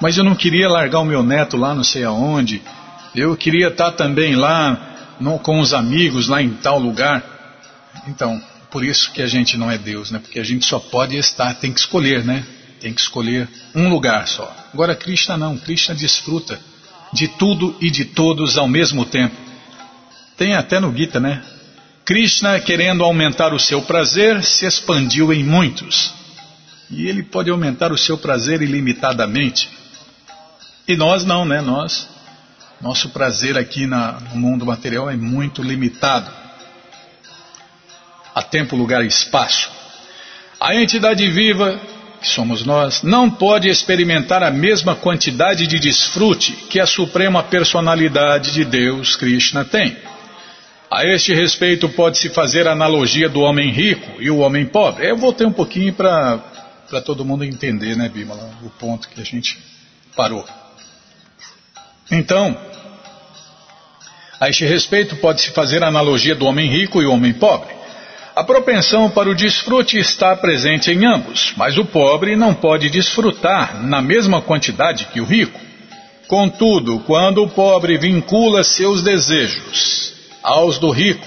mas 0.00 0.16
eu 0.16 0.24
não 0.24 0.34
queria 0.34 0.66
largar 0.66 1.00
o 1.00 1.04
meu 1.04 1.22
neto 1.22 1.58
lá 1.58 1.74
não 1.74 1.84
sei 1.84 2.02
aonde. 2.02 2.62
Eu 3.16 3.36
queria 3.36 3.68
estar 3.68 3.92
também 3.92 4.36
lá 4.36 5.16
no, 5.18 5.38
com 5.38 5.58
os 5.60 5.72
amigos 5.72 6.28
lá 6.28 6.42
em 6.42 6.50
tal 6.50 6.78
lugar. 6.78 7.24
Então, 8.08 8.42
por 8.70 8.84
isso 8.84 9.10
que 9.12 9.22
a 9.22 9.26
gente 9.26 9.56
não 9.56 9.70
é 9.70 9.78
Deus, 9.78 10.10
né? 10.10 10.18
Porque 10.18 10.38
a 10.38 10.44
gente 10.44 10.66
só 10.66 10.78
pode 10.78 11.16
estar, 11.16 11.54
tem 11.54 11.72
que 11.72 11.80
escolher, 11.80 12.24
né? 12.24 12.44
Tem 12.78 12.92
que 12.92 13.00
escolher 13.00 13.48
um 13.74 13.88
lugar 13.88 14.28
só. 14.28 14.54
Agora 14.72 14.94
Krishna 14.94 15.36
não, 15.36 15.56
Krishna 15.56 15.94
desfruta 15.94 16.60
de 17.12 17.26
tudo 17.26 17.74
e 17.80 17.90
de 17.90 18.04
todos 18.04 18.58
ao 18.58 18.68
mesmo 18.68 19.06
tempo. 19.06 19.34
Tem 20.36 20.54
até 20.54 20.78
no 20.78 20.94
Gita, 20.94 21.18
né? 21.18 21.42
Krishna, 22.04 22.60
querendo 22.60 23.02
aumentar 23.02 23.54
o 23.54 23.58
seu 23.58 23.80
prazer, 23.82 24.44
se 24.44 24.66
expandiu 24.66 25.32
em 25.32 25.42
muitos. 25.42 26.12
E 26.90 27.06
ele 27.08 27.22
pode 27.22 27.50
aumentar 27.50 27.90
o 27.92 27.98
seu 27.98 28.18
prazer 28.18 28.60
ilimitadamente. 28.60 29.70
E 30.86 30.94
nós 30.94 31.24
não, 31.24 31.44
né? 31.44 31.60
Nós, 31.60 32.08
nosso 32.80 33.10
prazer 33.10 33.56
aqui 33.56 33.86
na, 33.86 34.20
no 34.32 34.36
mundo 34.36 34.66
material 34.66 35.08
é 35.08 35.16
muito 35.16 35.62
limitado. 35.62 36.30
A 38.34 38.42
tempo, 38.42 38.76
lugar 38.76 39.02
e 39.02 39.06
espaço. 39.06 39.70
A 40.60 40.74
entidade 40.74 41.28
viva 41.30 41.80
que 42.20 42.28
somos 42.28 42.64
nós, 42.64 43.02
não 43.02 43.30
pode 43.30 43.68
experimentar 43.68 44.42
a 44.42 44.50
mesma 44.50 44.94
quantidade 44.94 45.66
de 45.66 45.78
desfrute 45.78 46.52
que 46.68 46.80
a 46.80 46.86
suprema 46.86 47.42
personalidade 47.42 48.52
de 48.52 48.64
Deus, 48.64 49.16
Krishna, 49.16 49.64
tem. 49.64 49.96
A 50.90 51.04
este 51.04 51.34
respeito, 51.34 51.88
pode-se 51.88 52.28
fazer 52.28 52.66
a 52.66 52.72
analogia 52.72 53.28
do 53.28 53.40
homem 53.40 53.70
rico 53.70 54.20
e 54.20 54.30
o 54.30 54.38
homem 54.38 54.66
pobre. 54.66 55.08
Eu 55.08 55.16
voltei 55.16 55.46
um 55.46 55.52
pouquinho 55.52 55.92
para 55.92 56.40
todo 57.04 57.24
mundo 57.24 57.44
entender, 57.44 57.96
né, 57.96 58.08
Bímola, 58.08 58.50
o 58.62 58.70
ponto 58.70 59.08
que 59.08 59.20
a 59.20 59.24
gente 59.24 59.58
parou. 60.14 60.44
Então, 62.10 62.56
a 64.38 64.48
este 64.48 64.64
respeito, 64.66 65.16
pode-se 65.16 65.50
fazer 65.50 65.82
a 65.82 65.88
analogia 65.88 66.34
do 66.34 66.46
homem 66.46 66.68
rico 66.68 67.02
e 67.02 67.06
o 67.06 67.12
homem 67.12 67.32
pobre. 67.32 67.74
A 68.34 68.44
propensão 68.44 69.08
para 69.08 69.30
o 69.30 69.34
desfrute 69.34 69.98
está 69.98 70.36
presente 70.36 70.90
em 70.90 71.06
ambos, 71.06 71.54
mas 71.56 71.78
o 71.78 71.86
pobre 71.86 72.36
não 72.36 72.52
pode 72.52 72.90
desfrutar 72.90 73.82
na 73.82 74.02
mesma 74.02 74.42
quantidade 74.42 75.06
que 75.06 75.22
o 75.22 75.24
rico. 75.24 75.58
Contudo, 76.28 76.98
quando 77.06 77.42
o 77.42 77.48
pobre 77.48 77.96
vincula 77.96 78.62
seus 78.62 79.02
desejos 79.02 80.12
aos 80.42 80.78
do 80.78 80.90
rico, 80.90 81.26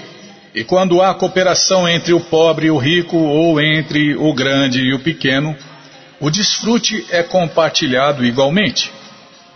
e 0.53 0.63
quando 0.63 1.01
há 1.01 1.13
cooperação 1.13 1.89
entre 1.89 2.13
o 2.13 2.19
pobre 2.19 2.67
e 2.67 2.71
o 2.71 2.77
rico, 2.77 3.17
ou 3.17 3.59
entre 3.59 4.15
o 4.15 4.31
grande 4.33 4.79
e 4.79 4.93
o 4.93 4.99
pequeno, 4.99 5.55
o 6.19 6.29
desfrute 6.29 7.05
é 7.09 7.23
compartilhado 7.23 8.23
igualmente. 8.23 8.91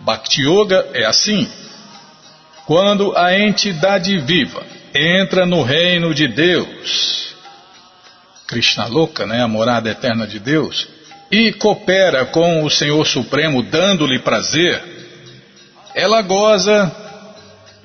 Bhakti 0.04 0.42
Yoga 0.42 0.86
é 0.92 1.04
assim. 1.06 1.48
Quando 2.66 3.16
a 3.16 3.38
entidade 3.38 4.18
viva 4.18 4.62
entra 4.94 5.46
no 5.46 5.62
reino 5.62 6.14
de 6.14 6.28
Deus, 6.28 7.34
Krishna 8.46 8.86
louca, 8.86 9.26
né, 9.26 9.42
a 9.42 9.48
morada 9.48 9.90
eterna 9.90 10.26
de 10.26 10.38
Deus, 10.38 10.86
e 11.30 11.52
coopera 11.52 12.26
com 12.26 12.62
o 12.62 12.70
Senhor 12.70 13.04
Supremo 13.06 13.62
dando-lhe 13.62 14.18
prazer, 14.18 14.82
ela 15.94 16.20
goza 16.22 16.94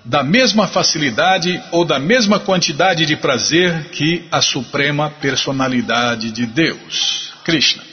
da 0.04 0.24
mesma 0.24 0.68
facilidade 0.68 1.62
ou 1.72 1.86
da 1.86 2.00
mesma 2.00 2.40
quantidade 2.40 3.06
de 3.06 3.16
prazer 3.16 3.90
que 3.92 4.28
a 4.32 4.42
Suprema 4.42 5.10
Personalidade 5.10 6.32
de 6.32 6.46
Deus, 6.46 7.34
Krishna. 7.44 7.89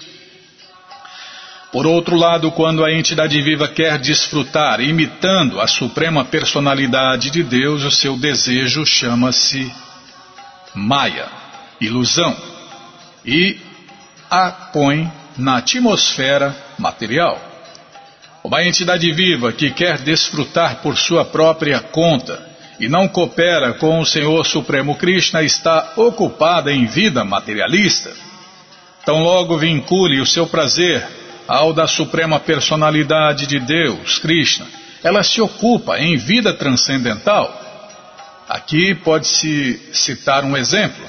Por 1.77 1.87
outro 1.87 2.17
lado, 2.17 2.51
quando 2.53 2.83
a 2.83 2.91
entidade 2.91 3.39
viva 3.43 3.69
quer 3.69 3.99
desfrutar 3.99 4.81
imitando 4.81 5.61
a 5.61 5.67
Suprema 5.67 6.25
Personalidade 6.25 7.29
de 7.29 7.43
Deus, 7.43 7.85
o 7.85 7.91
seu 7.91 8.17
desejo 8.17 8.87
chama-se 8.87 9.71
Maya, 10.75 11.29
ilusão, 11.79 12.35
e 13.27 13.59
a 14.31 14.51
põe 14.51 15.13
na 15.37 15.59
atmosfera 15.59 16.57
material. 16.79 17.39
Uma 18.43 18.65
entidade 18.65 19.13
viva 19.13 19.53
que 19.53 19.71
quer 19.71 19.99
desfrutar 19.99 20.77
por 20.77 20.97
sua 20.97 21.27
própria 21.27 21.79
conta 21.81 22.43
e 22.81 22.89
não 22.89 23.07
coopera 23.07 23.75
com 23.75 24.01
o 24.01 24.07
Senhor 24.07 24.47
Supremo 24.47 24.97
Krishna 24.97 25.43
está 25.43 25.93
ocupada 25.97 26.73
em 26.73 26.87
vida 26.87 27.23
materialista. 27.23 28.15
Tão 29.05 29.23
logo 29.23 29.59
vincule 29.59 30.23
o 30.23 30.27
seu 30.27 30.47
prazer 30.47 31.26
ao 31.47 31.73
da 31.73 31.87
Suprema 31.87 32.41
Personalidade 32.41 33.47
de 33.47 33.61
Deus, 33.61 34.19
Krishna, 34.19 34.67
ela 35.03 35.23
se 35.23 35.41
ocupa 35.41 35.99
em 35.99 36.17
vida 36.17 36.53
transcendental. 36.53 37.63
Aqui 38.49 38.95
pode-se 38.95 39.81
citar 39.93 40.45
um 40.45 40.57
exemplo. 40.57 41.05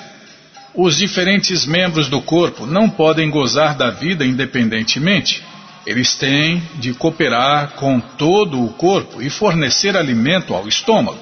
Os 0.74 0.98
diferentes 0.98 1.66
membros 1.66 2.08
do 2.08 2.22
corpo 2.22 2.66
não 2.66 2.90
podem 2.90 3.30
gozar 3.30 3.76
da 3.76 3.90
vida 3.90 4.26
independentemente. 4.26 5.44
Eles 5.86 6.14
têm 6.16 6.62
de 6.76 6.94
cooperar 6.94 7.72
com 7.72 8.00
todo 8.00 8.64
o 8.64 8.70
corpo 8.74 9.22
e 9.22 9.30
fornecer 9.30 9.96
alimento 9.96 10.54
ao 10.54 10.68
estômago. 10.68 11.18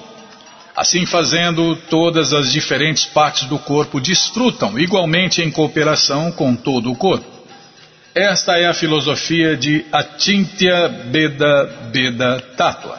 Assim 0.76 1.06
fazendo, 1.06 1.76
todas 1.90 2.34
as 2.34 2.52
diferentes 2.52 3.06
partes 3.06 3.48
do 3.48 3.58
corpo 3.58 4.02
desfrutam 4.02 4.78
igualmente 4.78 5.42
em 5.42 5.50
cooperação 5.50 6.32
com 6.32 6.54
todo 6.54 6.92
o 6.92 6.96
corpo. 6.96 7.35
Esta 8.16 8.58
é 8.58 8.66
a 8.66 8.74
filosofia 8.74 9.58
de 9.58 9.86
Atintya 9.92 10.88
Beda 10.88 11.66
Beda 11.92 12.40
Tattva. 12.56 12.98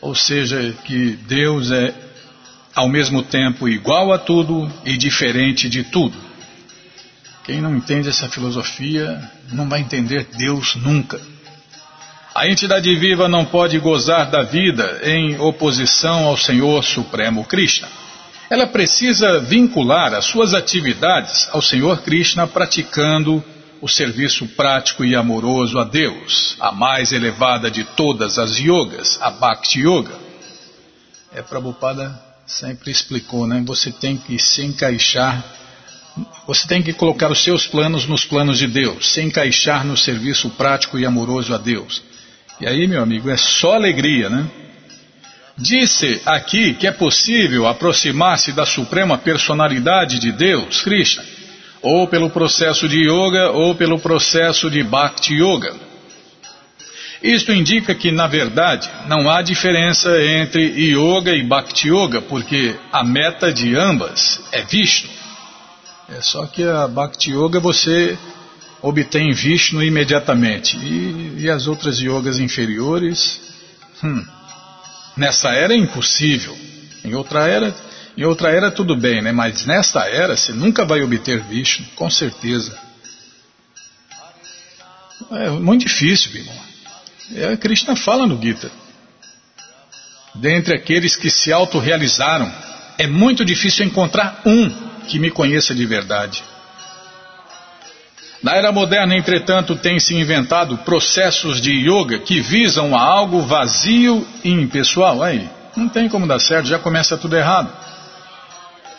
Ou 0.00 0.14
seja, 0.14 0.72
que 0.84 1.18
Deus 1.26 1.72
é 1.72 1.92
ao 2.72 2.88
mesmo 2.88 3.20
tempo 3.20 3.68
igual 3.68 4.12
a 4.12 4.18
tudo 4.18 4.72
e 4.84 4.96
diferente 4.96 5.68
de 5.68 5.82
tudo. 5.82 6.16
Quem 7.42 7.60
não 7.60 7.76
entende 7.76 8.08
essa 8.08 8.28
filosofia 8.28 9.20
não 9.50 9.68
vai 9.68 9.80
entender 9.80 10.28
Deus 10.36 10.76
nunca. 10.76 11.20
A 12.32 12.46
entidade 12.46 12.94
viva 12.94 13.26
não 13.26 13.44
pode 13.44 13.76
gozar 13.80 14.30
da 14.30 14.44
vida 14.44 15.00
em 15.02 15.36
oposição 15.40 16.26
ao 16.26 16.36
Senhor 16.36 16.84
Supremo 16.84 17.44
Krishna. 17.44 17.88
Ela 18.50 18.66
precisa 18.66 19.40
vincular 19.40 20.14
as 20.14 20.24
suas 20.24 20.54
atividades 20.54 21.48
ao 21.52 21.60
Senhor 21.60 22.02
Krishna 22.02 22.46
praticando 22.46 23.44
o 23.80 23.88
serviço 23.88 24.46
prático 24.48 25.04
e 25.04 25.14
amoroso 25.14 25.78
a 25.78 25.84
Deus, 25.84 26.56
a 26.58 26.72
mais 26.72 27.12
elevada 27.12 27.70
de 27.70 27.84
todas 27.84 28.38
as 28.38 28.58
yogas, 28.58 29.18
a 29.20 29.30
Bhakti 29.30 29.80
Yoga. 29.80 30.14
É, 31.32 31.42
Prabhupada 31.42 32.18
sempre 32.46 32.90
explicou, 32.90 33.46
né? 33.46 33.62
Você 33.66 33.92
tem 33.92 34.16
que 34.16 34.38
se 34.38 34.64
encaixar 34.64 35.44
você 36.46 36.66
tem 36.66 36.82
que 36.82 36.92
colocar 36.92 37.30
os 37.30 37.42
seus 37.42 37.66
planos 37.66 38.06
nos 38.06 38.24
planos 38.24 38.58
de 38.58 38.66
Deus, 38.66 39.12
se 39.12 39.22
encaixar 39.22 39.84
no 39.84 39.96
serviço 39.96 40.50
prático 40.50 40.98
e 40.98 41.06
amoroso 41.06 41.54
a 41.54 41.58
Deus. 41.58 42.02
E 42.60 42.66
aí, 42.66 42.86
meu 42.88 43.02
amigo, 43.02 43.30
é 43.30 43.36
só 43.36 43.74
alegria, 43.74 44.28
né? 44.28 44.46
Disse 45.58 46.22
aqui 46.24 46.74
que 46.74 46.86
é 46.86 46.92
possível 46.92 47.66
aproximar-se 47.66 48.52
da 48.52 48.64
suprema 48.64 49.18
personalidade 49.18 50.18
de 50.18 50.30
Deus, 50.30 50.80
Krishna, 50.80 51.24
ou 51.82 52.06
pelo 52.06 52.30
processo 52.30 52.88
de 52.88 53.08
yoga 53.08 53.50
ou 53.50 53.74
pelo 53.74 53.98
processo 53.98 54.70
de 54.70 54.82
bhakti 54.82 55.34
yoga. 55.34 55.74
Isto 57.20 57.52
indica 57.52 57.94
que, 57.96 58.12
na 58.12 58.28
verdade, 58.28 58.88
não 59.08 59.28
há 59.28 59.42
diferença 59.42 60.08
entre 60.22 60.62
yoga 60.62 61.32
e 61.32 61.42
bhakti 61.42 61.88
yoga, 61.88 62.22
porque 62.22 62.76
a 62.92 63.02
meta 63.02 63.52
de 63.52 63.76
ambas 63.76 64.40
é 64.52 64.62
Vishnu. 64.62 65.18
É 66.10 66.22
só 66.22 66.46
que 66.46 66.62
a 66.62 66.88
Bhakti 66.88 67.32
Yoga 67.32 67.60
você 67.60 68.16
obtém 68.80 69.30
Vishnu 69.32 69.82
imediatamente. 69.82 70.74
E, 70.78 71.34
e 71.40 71.50
as 71.50 71.66
outras 71.66 72.00
yogas 72.00 72.38
inferiores, 72.38 73.38
hum, 74.02 74.24
nessa 75.18 75.50
era 75.50 75.74
é 75.74 75.76
impossível. 75.76 76.56
Em 77.04 77.14
outra 77.14 77.46
era, 77.48 77.74
em 78.16 78.24
outra 78.24 78.50
era 78.50 78.70
tudo 78.70 78.96
bem, 78.96 79.20
né? 79.20 79.32
Mas 79.32 79.66
nesta 79.66 80.00
era 80.08 80.36
você 80.36 80.52
nunca 80.52 80.84
vai 80.84 81.02
obter 81.02 81.42
Vishnu, 81.42 81.86
com 81.94 82.08
certeza. 82.08 82.78
É 85.30 85.50
muito 85.50 85.84
difícil, 85.84 86.34
irmão. 86.34 86.56
É, 87.34 87.56
Krishna 87.56 87.94
fala 87.94 88.26
no 88.26 88.40
Gita. 88.40 88.70
Dentre 90.34 90.74
aqueles 90.74 91.16
que 91.16 91.30
se 91.30 91.52
autorrealizaram, 91.52 92.50
é 92.96 93.06
muito 93.06 93.44
difícil 93.44 93.84
encontrar 93.84 94.42
um 94.46 94.70
que 95.06 95.18
me 95.18 95.30
conheça 95.30 95.74
de 95.74 95.84
verdade. 95.84 96.42
Na 98.42 98.54
era 98.54 98.70
moderna, 98.70 99.16
entretanto, 99.16 99.74
tem-se 99.74 100.14
inventado 100.14 100.78
processos 100.78 101.60
de 101.60 101.72
yoga 101.72 102.20
que 102.20 102.40
visam 102.40 102.96
a 102.96 103.00
algo 103.00 103.40
vazio 103.42 104.26
e 104.44 104.50
impessoal. 104.50 105.22
Aí, 105.22 105.48
não 105.76 105.88
tem 105.88 106.08
como 106.08 106.26
dar 106.26 106.38
certo, 106.38 106.66
já 106.66 106.78
começa 106.78 107.16
tudo 107.16 107.36
errado. 107.36 107.72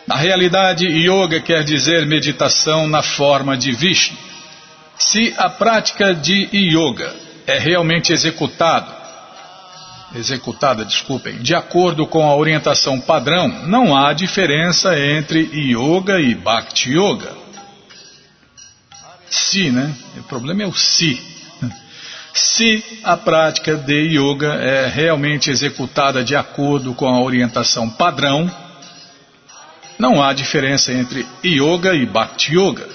Na 0.05 0.15
realidade, 0.15 0.85
yoga 0.87 1.39
quer 1.39 1.63
dizer 1.63 2.05
meditação 2.05 2.87
na 2.87 3.01
forma 3.01 3.55
de 3.55 3.71
Vishnu. 3.71 4.17
Se 4.97 5.33
a 5.37 5.49
prática 5.49 6.13
de 6.13 6.49
yoga 6.51 7.15
é 7.47 7.57
realmente 7.57 8.11
executado 8.11 8.99
executada, 10.15 10.83
desculpem, 10.83 11.37
de 11.37 11.53
acordo 11.53 12.07
com 12.07 12.27
a 12.27 12.35
orientação 12.35 12.99
padrão, 12.99 13.47
não 13.67 13.95
há 13.95 14.13
diferença 14.13 14.97
entre 14.97 15.49
yoga 15.53 16.19
e 16.19 16.33
bhakti 16.33 16.91
yoga. 16.91 17.31
Se, 19.29 19.69
né? 19.69 19.93
O 20.17 20.23
problema 20.23 20.63
é 20.63 20.65
o 20.65 20.73
se. 20.73 21.21
Se 22.33 22.83
a 23.03 23.17
prática 23.17 23.75
de 23.75 24.17
yoga 24.17 24.53
é 24.55 24.87
realmente 24.87 25.49
executada 25.49 26.23
de 26.23 26.35
acordo 26.35 26.93
com 26.93 27.07
a 27.07 27.21
orientação 27.21 27.89
padrão, 27.89 28.49
não 29.97 30.23
há 30.23 30.31
diferença 30.33 30.93
entre 30.93 31.27
yoga 31.43 31.93
e 31.93 32.05
bhakti 32.05 32.55
yoga. 32.55 32.87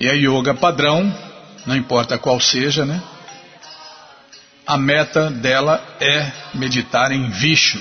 E 0.00 0.08
a 0.08 0.12
yoga 0.12 0.54
padrão, 0.54 1.12
não 1.66 1.76
importa 1.76 2.16
qual 2.16 2.40
seja, 2.40 2.84
né? 2.84 3.02
a 4.68 4.76
meta 4.76 5.30
dela 5.30 5.82
é 5.98 6.30
meditar 6.52 7.10
em 7.10 7.30
Vishnu. 7.30 7.80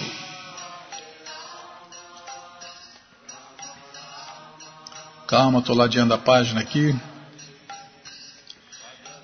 Calma, 5.27 5.59
estou 5.59 5.75
ladeando 5.75 6.13
a 6.13 6.17
página 6.17 6.61
aqui. 6.61 6.95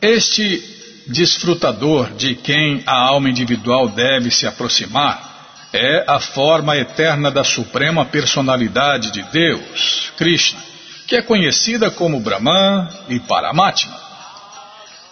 Este 0.02 0.62
desfrutador 1.08 2.12
de 2.12 2.36
quem 2.36 2.84
a 2.86 2.94
alma 2.94 3.30
individual 3.30 3.88
deve 3.88 4.30
se 4.30 4.46
aproximar 4.46 5.32
é 5.72 6.04
a 6.06 6.20
forma 6.20 6.76
eterna 6.76 7.32
da 7.32 7.46
Suprema 7.46 8.04
Personalidade 8.04 9.12
de 9.12 9.24
Deus, 9.32 10.12
Krishna, 10.18 10.60
que 11.08 11.16
é 11.16 11.22
conhecida 11.22 11.90
como 11.90 12.20
Brahman 12.20 12.90
e 13.08 13.22
Paramatma. 13.22 13.98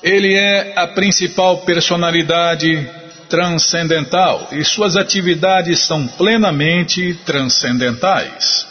Ele 0.04 0.36
é 0.36 0.74
a 0.78 0.88
principal 0.88 1.60
personalidade 1.60 2.86
transcendental 3.30 4.50
e 4.52 4.66
suas 4.66 4.98
atividades 4.98 5.80
são 5.80 6.06
plenamente 6.06 7.14
transcendentais. 7.26 8.71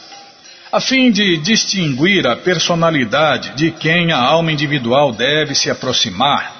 A 0.73 0.81
fim 0.81 1.11
de 1.11 1.37
distinguir 1.39 2.29
a 2.29 2.37
personalidade 2.37 3.57
de 3.57 3.73
quem 3.73 4.13
a 4.13 4.19
alma 4.19 4.53
individual 4.53 5.13
deve 5.13 5.53
se 5.53 5.69
aproximar, 5.69 6.55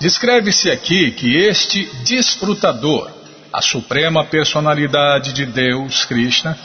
descreve-se 0.00 0.70
aqui 0.70 1.10
que 1.10 1.36
este 1.36 1.84
desfrutador, 2.04 3.10
a 3.52 3.60
suprema 3.60 4.24
personalidade 4.24 5.32
de 5.32 5.44
Deus, 5.44 6.04
Krishna, 6.04 6.56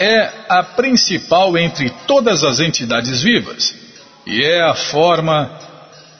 é 0.00 0.28
a 0.48 0.64
principal 0.64 1.56
entre 1.56 1.88
todas 2.04 2.42
as 2.42 2.58
entidades 2.58 3.22
vivas 3.22 3.72
e 4.26 4.42
é 4.42 4.60
a 4.62 4.74
forma 4.74 5.48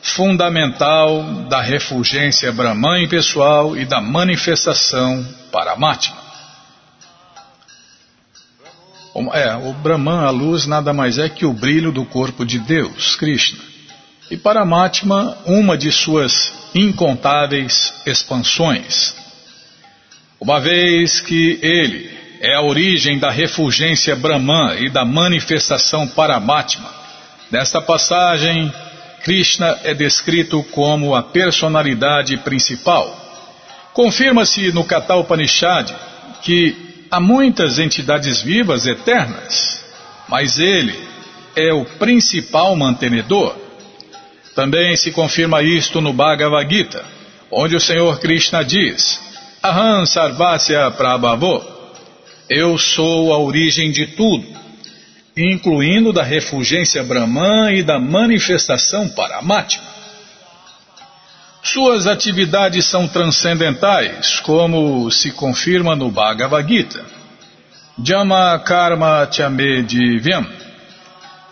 fundamental 0.00 1.24
da 1.48 1.60
refulgência 1.60 2.52
Brahman 2.52 3.08
pessoal 3.08 3.76
e 3.76 3.84
da 3.84 4.00
manifestação 4.00 5.26
Paramatma. 5.50 6.27
É, 9.32 9.56
o 9.56 9.72
Brahman, 9.72 10.20
a 10.20 10.30
luz, 10.30 10.66
nada 10.66 10.92
mais 10.92 11.18
é 11.18 11.28
que 11.28 11.44
o 11.44 11.52
brilho 11.52 11.90
do 11.90 12.04
corpo 12.04 12.44
de 12.44 12.58
Deus, 12.58 13.16
Krishna. 13.16 13.58
E 14.30 14.36
Paramatma, 14.36 15.38
uma 15.46 15.76
de 15.76 15.90
suas 15.90 16.52
incontáveis 16.74 17.94
expansões. 18.06 19.14
Uma 20.40 20.60
vez 20.60 21.20
que 21.20 21.58
ele 21.62 22.10
é 22.40 22.54
a 22.54 22.62
origem 22.62 23.18
da 23.18 23.30
refulgência 23.30 24.14
Brahman 24.14 24.76
e 24.80 24.90
da 24.90 25.04
manifestação 25.04 26.06
Paramatma, 26.06 26.88
nesta 27.50 27.80
passagem, 27.80 28.72
Krishna 29.24 29.78
é 29.82 29.94
descrito 29.94 30.62
como 30.70 31.16
a 31.16 31.22
personalidade 31.22 32.36
principal. 32.38 33.26
Confirma-se 33.92 34.70
no 34.70 34.84
Katha 34.84 35.16
Upanishad 35.16 35.90
que 36.42 36.87
há 37.10 37.20
muitas 37.20 37.78
entidades 37.78 38.42
vivas 38.42 38.86
eternas, 38.86 39.84
mas 40.28 40.58
ele 40.58 40.98
é 41.56 41.72
o 41.72 41.84
principal 41.84 42.76
mantenedor. 42.76 43.56
Também 44.54 44.96
se 44.96 45.12
confirma 45.12 45.62
isto 45.62 46.00
no 46.00 46.12
Bhagavad 46.12 46.68
Gita, 46.72 47.04
onde 47.50 47.76
o 47.76 47.80
Senhor 47.80 48.18
Krishna 48.20 48.64
diz: 48.64 49.20
Aham 49.62 50.04
Sarvasya 50.04 50.90
Prabhavo, 50.90 51.64
eu 52.48 52.76
sou 52.76 53.32
a 53.32 53.38
origem 53.38 53.90
de 53.90 54.06
tudo, 54.06 54.46
incluindo 55.36 56.12
da 56.12 56.22
refulgência 56.22 57.02
Brahman 57.02 57.74
e 57.74 57.82
da 57.82 57.98
manifestação 57.98 59.08
Paramatma. 59.08 59.87
Suas 61.72 62.06
atividades 62.06 62.86
são 62.86 63.06
transcendentais, 63.06 64.40
como 64.40 65.10
se 65.10 65.32
confirma 65.32 65.94
no 65.94 66.10
Bhagavad 66.10 66.66
Gita. 66.66 67.04
Jama 68.02 68.58
Karma 68.60 69.28
Chame 69.30 69.82
Divyam. 69.82 70.46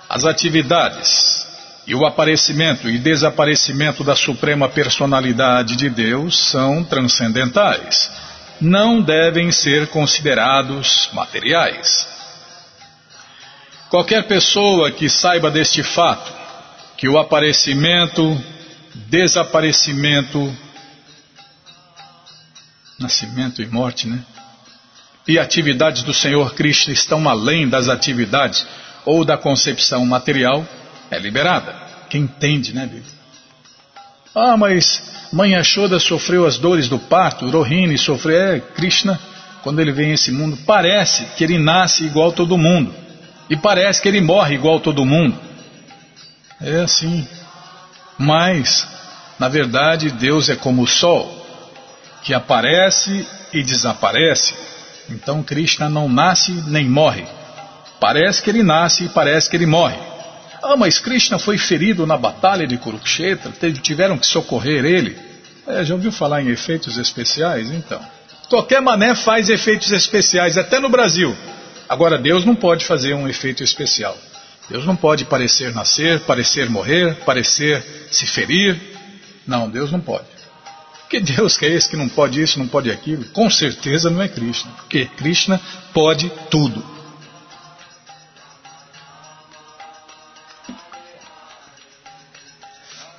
As 0.08 0.24
atividades 0.24 1.46
e 1.86 1.94
o 1.94 2.06
aparecimento 2.06 2.88
e 2.88 2.98
desaparecimento 2.98 4.02
da 4.02 4.16
Suprema 4.16 4.70
Personalidade 4.70 5.76
de 5.76 5.90
Deus 5.90 6.50
são 6.50 6.82
transcendentais. 6.82 8.10
Não 8.58 9.02
devem 9.02 9.52
ser 9.52 9.88
considerados 9.88 11.10
materiais. 11.12 12.08
Qualquer 13.90 14.26
pessoa 14.26 14.90
que 14.90 15.10
saiba 15.10 15.50
deste 15.50 15.82
fato, 15.82 16.32
que 16.96 17.06
o 17.06 17.18
aparecimento, 17.18 18.42
desaparecimento, 19.09 20.55
nascimento 22.99 23.62
e 23.62 23.66
morte, 23.66 24.09
né? 24.09 24.24
E 25.28 25.38
atividades 25.38 26.03
do 26.03 26.14
Senhor 26.14 26.55
Cristo 26.55 26.90
estão 26.90 27.28
além 27.28 27.68
das 27.68 27.88
atividades 27.88 28.66
ou 29.05 29.24
da 29.24 29.36
concepção 29.36 30.05
material, 30.07 30.66
é 31.11 31.18
liberada. 31.18 31.74
Quem 32.09 32.22
entende, 32.22 32.72
né, 32.72 32.82
Bíblia? 32.82 33.16
Ah, 34.34 34.57
mas 34.57 35.03
Mãe 35.32 35.55
Ashoda 35.57 35.99
sofreu 35.99 36.47
as 36.47 36.59
dores 36.59 36.88
do 36.88 36.99
parto, 36.99 37.49
Rohini 37.49 37.99
sofreu, 37.99 38.38
é, 38.38 38.61
Krishna, 38.61 39.18
quando 39.62 39.80
ele 39.80 39.92
vem 39.92 40.11
a 40.11 40.14
esse 40.14 40.30
mundo, 40.30 40.57
parece 40.64 41.24
que 41.36 41.42
ele 41.42 41.59
nasce 41.59 42.05
igual 42.05 42.32
todo 42.32 42.57
mundo. 42.57 42.94
E 43.49 43.57
parece 43.57 44.01
que 44.01 44.09
ele 44.09 44.20
morre 44.20 44.55
igual 44.55 44.78
todo 44.78 45.05
mundo. 45.05 45.38
É 46.61 46.80
assim. 46.80 47.26
Mas, 48.18 48.86
na 49.38 49.48
verdade, 49.48 50.10
Deus 50.10 50.48
é 50.48 50.56
como 50.56 50.82
o 50.82 50.86
sol, 50.86 51.46
que 52.22 52.32
aparece 52.32 53.26
e 53.52 53.62
desaparece. 53.62 54.54
Então 55.10 55.42
Krishna 55.42 55.88
não 55.88 56.08
nasce 56.08 56.52
nem 56.66 56.88
morre. 56.88 57.24
Parece 58.00 58.42
que 58.42 58.50
ele 58.50 58.62
nasce 58.62 59.04
e 59.04 59.08
parece 59.08 59.48
que 59.48 59.56
ele 59.56 59.66
morre. 59.66 59.96
Ah, 60.62 60.76
mas 60.76 60.98
Krishna 60.98 61.38
foi 61.38 61.58
ferido 61.58 62.06
na 62.06 62.16
batalha 62.16 62.66
de 62.66 62.76
Kurukshetra, 62.76 63.52
tiveram 63.80 64.18
que 64.18 64.26
socorrer 64.26 64.84
ele. 64.84 65.16
É, 65.66 65.84
já 65.84 65.94
ouviu 65.94 66.10
falar 66.10 66.42
em 66.42 66.48
efeitos 66.48 66.96
especiais? 66.96 67.70
Então. 67.70 68.00
Qualquer 68.48 68.80
mané 68.80 69.14
faz 69.14 69.48
efeitos 69.48 69.90
especiais, 69.90 70.56
até 70.56 70.78
no 70.78 70.88
Brasil. 70.88 71.36
Agora, 71.88 72.18
Deus 72.18 72.44
não 72.44 72.54
pode 72.54 72.84
fazer 72.84 73.14
um 73.14 73.28
efeito 73.28 73.62
especial. 73.62 74.16
Deus 74.68 74.84
não 74.84 74.96
pode 74.96 75.24
parecer 75.24 75.72
nascer, 75.72 76.20
parecer 76.20 76.68
morrer, 76.68 77.14
parecer 77.24 77.84
se 78.10 78.26
ferir. 78.26 78.80
Não, 79.46 79.70
Deus 79.70 79.92
não 79.92 80.00
pode. 80.00 80.26
Que 81.08 81.20
Deus 81.20 81.56
que 81.56 81.64
é 81.64 81.68
esse 81.68 81.88
que 81.88 81.96
não 81.96 82.08
pode 82.08 82.42
isso, 82.42 82.58
não 82.58 82.66
pode 82.66 82.90
aquilo? 82.90 83.24
Com 83.26 83.48
certeza 83.48 84.10
não 84.10 84.20
é 84.20 84.28
Krishna, 84.28 84.72
porque 84.72 85.06
Krishna 85.16 85.60
pode 85.92 86.28
tudo. 86.50 86.84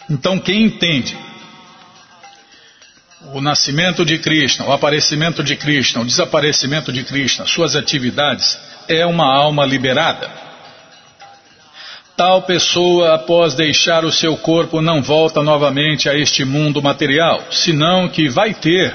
Então, 0.10 0.40
quem 0.40 0.64
entende 0.64 1.18
o 3.34 3.42
nascimento 3.42 4.06
de 4.06 4.18
Krishna, 4.20 4.66
o 4.66 4.72
aparecimento 4.72 5.44
de 5.44 5.56
Krishna, 5.56 6.02
o 6.02 6.06
desaparecimento 6.06 6.94
de 6.94 7.04
Krishna, 7.04 7.46
suas 7.46 7.76
atividades, 7.76 8.58
é 8.88 9.06
uma 9.06 9.26
alma 9.26 9.66
liberada. 9.66 10.47
Tal 12.18 12.42
pessoa, 12.42 13.14
após 13.14 13.54
deixar 13.54 14.04
o 14.04 14.12
seu 14.12 14.36
corpo, 14.36 14.82
não 14.82 15.04
volta 15.04 15.44
novamente 15.44 16.10
a 16.10 16.18
este 16.18 16.44
mundo 16.44 16.82
material, 16.82 17.46
senão 17.52 18.10
que 18.10 18.28
vai 18.28 18.56
ter 18.56 18.92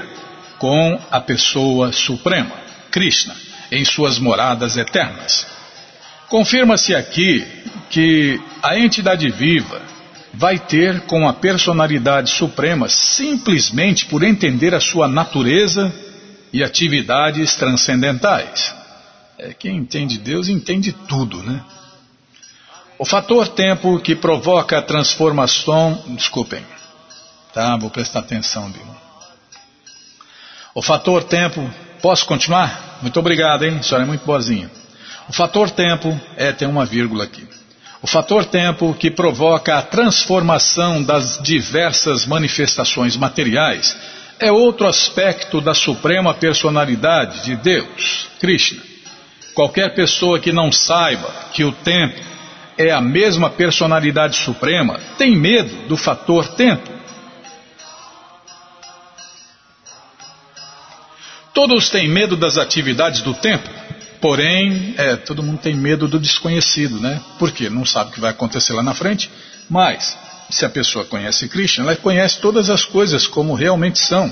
com 0.59 0.99
a 1.09 1.21
pessoa 1.21 1.93
suprema, 1.93 2.51
Krishna, 2.91 3.33
em 3.71 3.85
suas 3.85 4.19
moradas 4.19 4.75
eternas. 4.75 5.47
Confirma-se 6.27 6.93
aqui 6.93 7.47
que 7.89 8.41
a 8.61 8.77
entidade 8.77 9.29
viva, 9.29 9.81
vai 10.33 10.59
ter 10.59 11.01
com 11.01 11.25
a 11.25 11.31
personalidade 11.31 12.29
suprema 12.29 12.89
simplesmente 12.89 14.05
por 14.05 14.21
entender 14.21 14.75
a 14.75 14.81
sua 14.81 15.07
natureza 15.07 15.93
e 16.51 16.61
atividades 16.61 17.55
transcendentais. 17.55 18.75
É, 19.37 19.53
quem 19.53 19.77
entende 19.77 20.17
Deus 20.17 20.49
entende 20.49 20.91
tudo, 20.91 21.41
né? 21.41 21.61
O 23.03 23.05
fator 23.05 23.49
tempo 23.49 23.99
que 23.99 24.15
provoca 24.15 24.77
a 24.77 24.81
transformação. 24.81 26.01
Desculpem, 26.15 26.65
tá? 27.53 27.75
Vou 27.75 27.89
prestar 27.89 28.19
atenção, 28.19 28.71
Bill. 28.71 28.81
O 30.73 30.81
fator 30.81 31.21
tempo. 31.25 31.69
Posso 32.01 32.25
continuar? 32.25 32.99
Muito 33.01 33.19
obrigado, 33.19 33.65
hein? 33.65 33.75
A 33.77 33.83
senhora 33.83 34.05
é 34.05 34.07
muito 34.07 34.25
boazinha. 34.25 34.71
O 35.27 35.33
fator 35.33 35.69
tempo 35.69 36.17
é, 36.37 36.53
tem 36.53 36.65
uma 36.65 36.85
vírgula 36.85 37.25
aqui. 37.25 37.45
O 38.01 38.07
fator 38.07 38.45
tempo 38.45 38.93
que 38.93 39.11
provoca 39.11 39.77
a 39.77 39.81
transformação 39.81 41.03
das 41.03 41.39
diversas 41.43 42.25
manifestações 42.25 43.17
materiais 43.17 43.97
é 44.39 44.49
outro 44.49 44.87
aspecto 44.87 45.59
da 45.59 45.73
suprema 45.73 46.33
personalidade 46.33 47.43
de 47.43 47.57
Deus, 47.57 48.29
Krishna. 48.39 48.81
Qualquer 49.53 49.93
pessoa 49.93 50.39
que 50.39 50.53
não 50.53 50.71
saiba 50.71 51.29
que 51.51 51.65
o 51.65 51.73
tempo 51.73 52.32
é 52.77 52.91
a 52.91 53.01
mesma 53.01 53.49
personalidade 53.49 54.37
suprema 54.37 54.99
tem 55.17 55.35
medo 55.35 55.87
do 55.87 55.97
fator 55.97 56.47
tempo. 56.49 56.91
Todos 61.53 61.89
têm 61.89 62.09
medo 62.09 62.35
das 62.35 62.57
atividades 62.57 63.21
do 63.21 63.33
tempo, 63.33 63.69
Porém, 64.23 64.95
é, 64.97 65.17
todo 65.17 65.43
mundo 65.43 65.59
tem 65.59 65.75
medo 65.75 66.07
do 66.07 66.17
desconhecido, 66.17 66.97
né? 66.97 67.21
Porque 67.37 67.69
não 67.69 67.85
sabe 67.85 68.09
o 68.09 68.13
que 68.13 68.21
vai 68.21 68.31
acontecer 68.31 68.71
lá 68.71 68.81
na 68.81 68.93
frente. 68.93 69.29
Mas, 69.69 70.17
se 70.49 70.63
a 70.63 70.69
pessoa 70.69 71.03
conhece 71.03 71.49
Krishna, 71.49 71.83
ela 71.83 71.95
conhece 71.97 72.39
todas 72.39 72.69
as 72.69 72.85
coisas 72.85 73.27
como 73.27 73.53
realmente 73.53 73.99
são. 73.99 74.31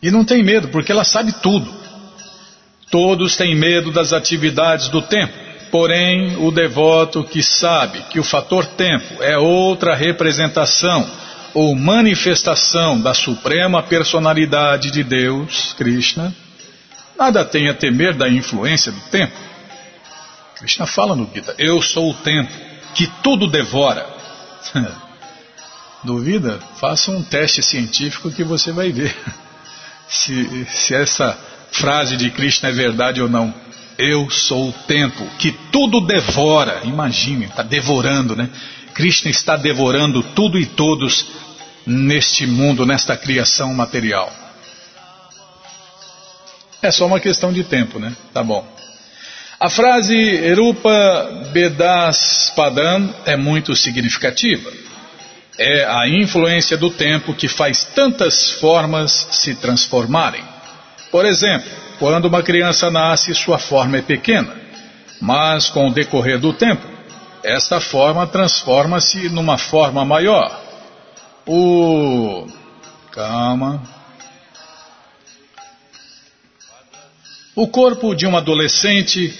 E 0.00 0.12
não 0.12 0.24
tem 0.24 0.44
medo, 0.44 0.68
porque 0.68 0.92
ela 0.92 1.02
sabe 1.02 1.32
tudo. 1.42 1.74
Todos 2.88 3.36
têm 3.36 3.56
medo 3.56 3.90
das 3.90 4.12
atividades 4.12 4.86
do 4.86 5.02
tempo. 5.02 5.34
Porém, 5.70 6.36
o 6.38 6.50
devoto 6.50 7.24
que 7.24 7.42
sabe 7.42 8.02
que 8.10 8.18
o 8.18 8.24
fator 8.24 8.64
tempo 8.64 9.22
é 9.22 9.36
outra 9.36 9.94
representação 9.94 11.08
ou 11.54 11.74
manifestação 11.74 13.00
da 13.00 13.14
suprema 13.14 13.82
personalidade 13.82 14.90
de 14.90 15.02
Deus, 15.02 15.74
Krishna, 15.76 16.34
Nada 17.18 17.44
tem 17.44 17.68
a 17.68 17.74
temer 17.74 18.14
da 18.14 18.28
influência 18.28 18.92
do 18.92 19.00
tempo. 19.10 19.36
Krishna 20.54 20.86
fala 20.86 21.16
no 21.16 21.28
Gita: 21.34 21.52
Eu 21.58 21.82
sou 21.82 22.10
o 22.10 22.14
tempo 22.14 22.52
que 22.94 23.08
tudo 23.22 23.48
devora. 23.48 24.06
Duvida? 26.04 26.60
Faça 26.76 27.10
um 27.10 27.24
teste 27.24 27.60
científico 27.60 28.30
que 28.30 28.44
você 28.44 28.70
vai 28.70 28.92
ver 28.92 29.14
se, 30.08 30.64
se 30.70 30.94
essa 30.94 31.36
frase 31.72 32.16
de 32.16 32.30
Krishna 32.30 32.68
é 32.68 32.72
verdade 32.72 33.20
ou 33.20 33.28
não. 33.28 33.52
Eu 33.98 34.30
sou 34.30 34.68
o 34.68 34.72
tempo 34.86 35.26
que 35.38 35.50
tudo 35.72 36.00
devora. 36.00 36.82
Imagine, 36.84 37.46
está 37.46 37.64
devorando, 37.64 38.36
né? 38.36 38.48
Krishna 38.94 39.28
está 39.28 39.56
devorando 39.56 40.22
tudo 40.22 40.56
e 40.56 40.64
todos 40.64 41.26
neste 41.84 42.46
mundo, 42.46 42.86
nesta 42.86 43.16
criação 43.16 43.74
material. 43.74 44.32
É 46.80 46.92
só 46.92 47.06
uma 47.06 47.18
questão 47.18 47.52
de 47.52 47.64
tempo, 47.64 47.98
né? 47.98 48.14
Tá 48.32 48.42
bom. 48.42 48.64
A 49.58 49.68
frase 49.68 50.14
Erupa 50.14 51.48
Bedas 51.52 52.52
Padam 52.54 53.12
é 53.26 53.36
muito 53.36 53.74
significativa. 53.74 54.70
É 55.58 55.84
a 55.84 56.08
influência 56.08 56.76
do 56.76 56.88
tempo 56.88 57.34
que 57.34 57.48
faz 57.48 57.82
tantas 57.82 58.52
formas 58.52 59.26
se 59.32 59.56
transformarem. 59.56 60.44
Por 61.10 61.26
exemplo, 61.26 61.68
quando 61.98 62.26
uma 62.26 62.42
criança 62.42 62.90
nasce, 62.90 63.34
sua 63.34 63.58
forma 63.58 63.98
é 63.98 64.02
pequena, 64.02 64.54
mas 65.20 65.68
com 65.68 65.88
o 65.88 65.92
decorrer 65.92 66.38
do 66.38 66.52
tempo, 66.52 66.86
esta 67.42 67.80
forma 67.80 68.26
transforma-se 68.26 69.28
numa 69.28 69.58
forma 69.58 70.04
maior. 70.04 70.60
O. 71.46 72.46
Calma. 73.12 73.82
O 77.54 77.66
corpo 77.66 78.14
de 78.14 78.26
um 78.26 78.36
adolescente 78.36 79.34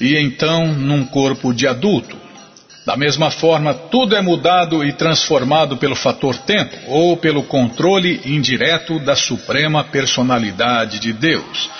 e 0.00 0.16
então 0.16 0.68
num 0.68 1.04
corpo 1.04 1.52
de 1.52 1.66
adulto. 1.66 2.16
Da 2.86 2.96
mesma 2.96 3.30
forma, 3.30 3.74
tudo 3.74 4.16
é 4.16 4.22
mudado 4.22 4.82
e 4.82 4.92
transformado 4.92 5.76
pelo 5.76 5.94
fator 5.94 6.36
tempo 6.38 6.74
ou 6.88 7.16
pelo 7.16 7.42
controle 7.42 8.20
indireto 8.24 8.98
da 8.98 9.14
suprema 9.14 9.84
personalidade 9.84 10.98
de 10.98 11.12
Deus. 11.12 11.70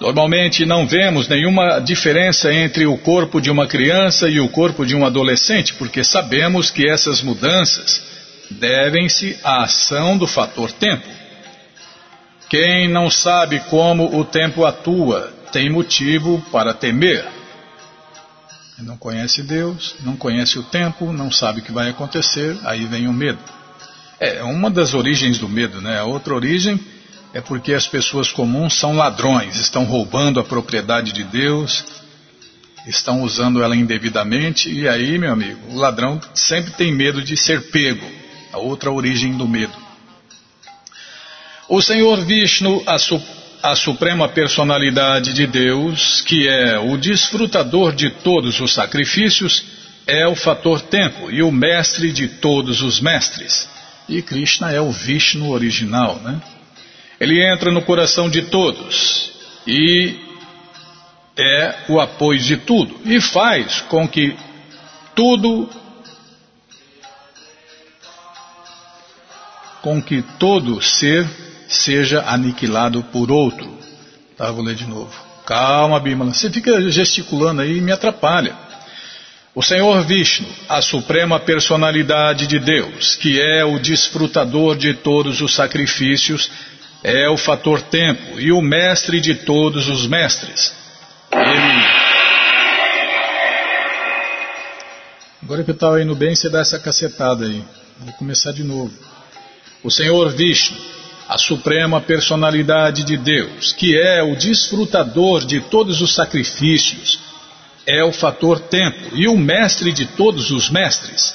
Normalmente 0.00 0.64
não 0.64 0.86
vemos 0.86 1.26
nenhuma 1.26 1.80
diferença 1.80 2.52
entre 2.52 2.86
o 2.86 2.96
corpo 2.96 3.40
de 3.40 3.50
uma 3.50 3.66
criança 3.66 4.28
e 4.28 4.38
o 4.38 4.48
corpo 4.48 4.86
de 4.86 4.94
um 4.94 5.04
adolescente, 5.04 5.74
porque 5.74 6.04
sabemos 6.04 6.70
que 6.70 6.88
essas 6.88 7.20
mudanças 7.20 8.00
devem-se 8.48 9.36
à 9.42 9.64
ação 9.64 10.16
do 10.16 10.26
fator 10.26 10.70
tempo. 10.70 11.06
Quem 12.48 12.88
não 12.88 13.10
sabe 13.10 13.58
como 13.68 14.16
o 14.18 14.24
tempo 14.24 14.64
atua 14.64 15.32
tem 15.52 15.68
motivo 15.68 16.40
para 16.52 16.72
temer. 16.72 17.26
Não 18.78 18.96
conhece 18.96 19.42
Deus, 19.42 19.96
não 20.00 20.16
conhece 20.16 20.58
o 20.60 20.62
tempo, 20.62 21.12
não 21.12 21.30
sabe 21.30 21.60
o 21.60 21.62
que 21.64 21.72
vai 21.72 21.90
acontecer, 21.90 22.56
aí 22.64 22.84
vem 22.84 23.08
o 23.08 23.12
medo. 23.12 23.40
É 24.20 24.42
uma 24.44 24.70
das 24.70 24.94
origens 24.94 25.38
do 25.38 25.48
medo, 25.48 25.80
né? 25.80 25.98
A 25.98 26.04
outra 26.04 26.34
origem 26.34 26.80
é 27.38 27.40
porque 27.40 27.72
as 27.72 27.86
pessoas 27.86 28.32
comuns 28.32 28.74
são 28.74 28.96
ladrões, 28.96 29.60
estão 29.60 29.84
roubando 29.84 30.40
a 30.40 30.44
propriedade 30.44 31.12
de 31.12 31.22
Deus, 31.22 31.84
estão 32.84 33.22
usando 33.22 33.62
ela 33.62 33.76
indevidamente, 33.76 34.68
e 34.68 34.88
aí, 34.88 35.16
meu 35.18 35.32
amigo, 35.32 35.60
o 35.70 35.76
ladrão 35.76 36.20
sempre 36.34 36.72
tem 36.72 36.92
medo 36.92 37.22
de 37.22 37.36
ser 37.36 37.70
pego. 37.70 38.04
A 38.52 38.58
outra 38.58 38.90
origem 38.90 39.36
do 39.36 39.46
medo. 39.46 39.72
O 41.68 41.80
Senhor 41.80 42.24
Vishnu, 42.24 42.82
a, 42.84 42.98
su 42.98 43.22
a 43.62 43.76
suprema 43.76 44.28
personalidade 44.28 45.32
de 45.32 45.46
Deus, 45.46 46.22
que 46.22 46.48
é 46.48 46.76
o 46.76 46.96
desfrutador 46.96 47.94
de 47.94 48.10
todos 48.10 48.58
os 48.58 48.74
sacrifícios, 48.74 49.64
é 50.08 50.26
o 50.26 50.34
fator 50.34 50.80
tempo 50.80 51.30
e 51.30 51.40
o 51.40 51.52
mestre 51.52 52.10
de 52.10 52.26
todos 52.26 52.82
os 52.82 53.00
mestres. 53.00 53.68
E 54.08 54.22
Krishna 54.22 54.72
é 54.72 54.80
o 54.80 54.90
Vishnu 54.90 55.50
original, 55.50 56.16
né? 56.16 56.40
Ele 57.20 57.44
entra 57.44 57.70
no 57.70 57.82
coração 57.82 58.30
de 58.30 58.42
todos 58.42 59.32
e 59.66 60.16
é 61.36 61.74
o 61.88 62.00
apoio 62.00 62.38
de 62.38 62.56
tudo 62.56 62.94
e 63.04 63.20
faz 63.20 63.80
com 63.82 64.06
que 64.08 64.36
tudo 65.14 65.68
com 69.82 70.02
que 70.02 70.22
todo 70.38 70.82
ser 70.82 71.28
seja 71.68 72.22
aniquilado 72.26 73.02
por 73.04 73.30
outro. 73.30 73.78
Tá, 74.36 74.50
vou 74.50 74.64
ler 74.64 74.74
de 74.74 74.86
novo. 74.86 75.12
Calma, 75.44 75.98
Bimala. 75.98 76.32
Você 76.32 76.50
fica 76.50 76.90
gesticulando 76.90 77.62
aí 77.62 77.78
e 77.78 77.80
me 77.80 77.90
atrapalha. 77.90 78.54
O 79.54 79.62
Senhor 79.62 80.04
Vishnu, 80.04 80.46
a 80.68 80.80
suprema 80.80 81.40
personalidade 81.40 82.46
de 82.46 82.58
Deus, 82.58 83.16
que 83.16 83.40
é 83.40 83.64
o 83.64 83.78
desfrutador 83.78 84.76
de 84.76 84.94
todos 84.94 85.40
os 85.40 85.54
sacrifícios, 85.54 86.50
é 87.02 87.28
o 87.28 87.36
fator 87.36 87.80
tempo 87.82 88.40
e 88.40 88.52
o 88.52 88.60
mestre 88.60 89.20
de 89.20 89.34
todos 89.34 89.88
os 89.88 90.06
mestres. 90.06 90.74
Ele. 91.32 92.08
Agora 95.42 95.64
que 95.64 95.70
eu 95.70 95.74
estava 95.74 96.02
indo 96.02 96.14
bem, 96.14 96.34
você 96.34 96.48
dá 96.48 96.60
essa 96.60 96.78
cacetada 96.78 97.44
aí. 97.44 97.64
Vou 98.00 98.12
começar 98.14 98.52
de 98.52 98.64
novo. 98.64 98.92
O 99.82 99.90
Senhor 99.90 100.28
Vishnu, 100.30 100.76
a 101.28 101.38
suprema 101.38 102.00
personalidade 102.00 103.04
de 103.04 103.16
Deus, 103.16 103.72
que 103.72 103.96
é 103.96 104.22
o 104.22 104.34
desfrutador 104.34 105.44
de 105.44 105.60
todos 105.60 106.00
os 106.00 106.14
sacrifícios, 106.14 107.20
é 107.86 108.02
o 108.04 108.12
fator 108.12 108.60
tempo 108.60 109.14
e 109.14 109.28
o 109.28 109.36
mestre 109.36 109.92
de 109.92 110.04
todos 110.04 110.50
os 110.50 110.68
mestres. 110.68 111.34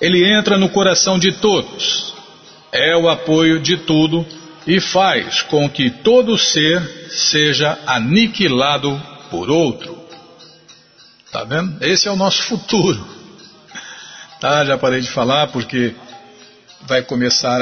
Ele 0.00 0.24
entra 0.24 0.56
no 0.56 0.68
coração 0.68 1.18
de 1.18 1.32
todos, 1.32 2.11
é 2.72 2.96
o 2.96 3.08
apoio 3.08 3.60
de 3.60 3.76
tudo 3.76 4.26
e 4.66 4.80
faz 4.80 5.42
com 5.42 5.68
que 5.68 5.90
todo 5.90 6.38
ser 6.38 6.80
seja 7.10 7.78
aniquilado 7.86 9.00
por 9.30 9.50
outro. 9.50 10.00
Tá 11.30 11.44
vendo? 11.44 11.84
Esse 11.84 12.08
é 12.08 12.10
o 12.10 12.16
nosso 12.16 12.42
futuro. 12.44 13.06
Tá, 14.40 14.64
já 14.64 14.76
parei 14.76 15.00
de 15.00 15.08
falar 15.08 15.46
porque 15.52 15.94
vai 16.80 17.00
começar 17.00 17.60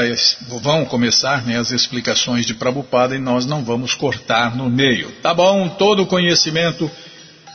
vão 0.63 0.87
começar 0.87 1.45
né, 1.45 1.59
as 1.59 1.73
explicações 1.73 2.47
de 2.47 2.55
Prabhupada 2.55 3.15
e 3.15 3.19
nós 3.19 3.45
não 3.45 3.63
vamos 3.63 3.93
cortar 3.93 4.57
no 4.57 4.71
meio. 4.71 5.13
Tá 5.21 5.35
bom? 5.35 5.69
Todo 5.69 6.05
o 6.05 6.07
conhecimento, 6.07 6.91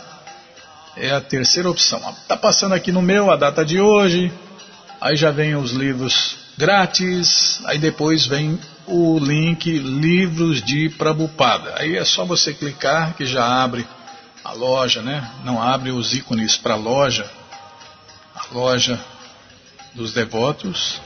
É 0.95 1.11
a 1.11 1.19
terceira 1.19 1.69
opção. 1.69 1.99
Está 2.21 2.37
passando 2.37 2.73
aqui 2.73 2.93
no 2.93 3.01
meu 3.01 3.29
a 3.29 3.35
data 3.35 3.65
de 3.65 3.77
hoje, 3.77 4.31
aí 5.01 5.17
já 5.17 5.31
vem 5.31 5.53
os 5.53 5.73
livros 5.73 6.37
grátis, 6.57 7.59
aí 7.65 7.77
depois 7.77 8.25
vem 8.25 8.57
o 8.87 9.17
link 9.19 9.79
Livros 9.79 10.61
de 10.61 10.89
Prabhupada. 10.89 11.75
Aí 11.77 11.95
é 11.95 12.05
só 12.05 12.25
você 12.25 12.53
clicar 12.53 13.15
que 13.15 13.25
já 13.25 13.45
abre 13.63 13.85
a 14.43 14.51
loja, 14.51 15.01
né? 15.01 15.31
Não 15.43 15.61
abre 15.61 15.91
os 15.91 16.13
ícones 16.13 16.55
para 16.55 16.75
a 16.75 16.77
loja, 16.77 17.29
a 18.35 18.53
loja 18.53 18.99
dos 19.93 20.13
devotos. 20.13 21.01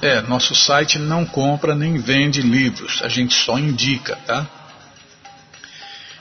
É, 0.00 0.20
nosso 0.22 0.54
site 0.54 0.98
não 0.98 1.24
compra 1.24 1.74
nem 1.74 1.98
vende 1.98 2.40
livros, 2.40 3.00
a 3.02 3.08
gente 3.08 3.34
só 3.34 3.58
indica, 3.58 4.14
tá? 4.24 4.46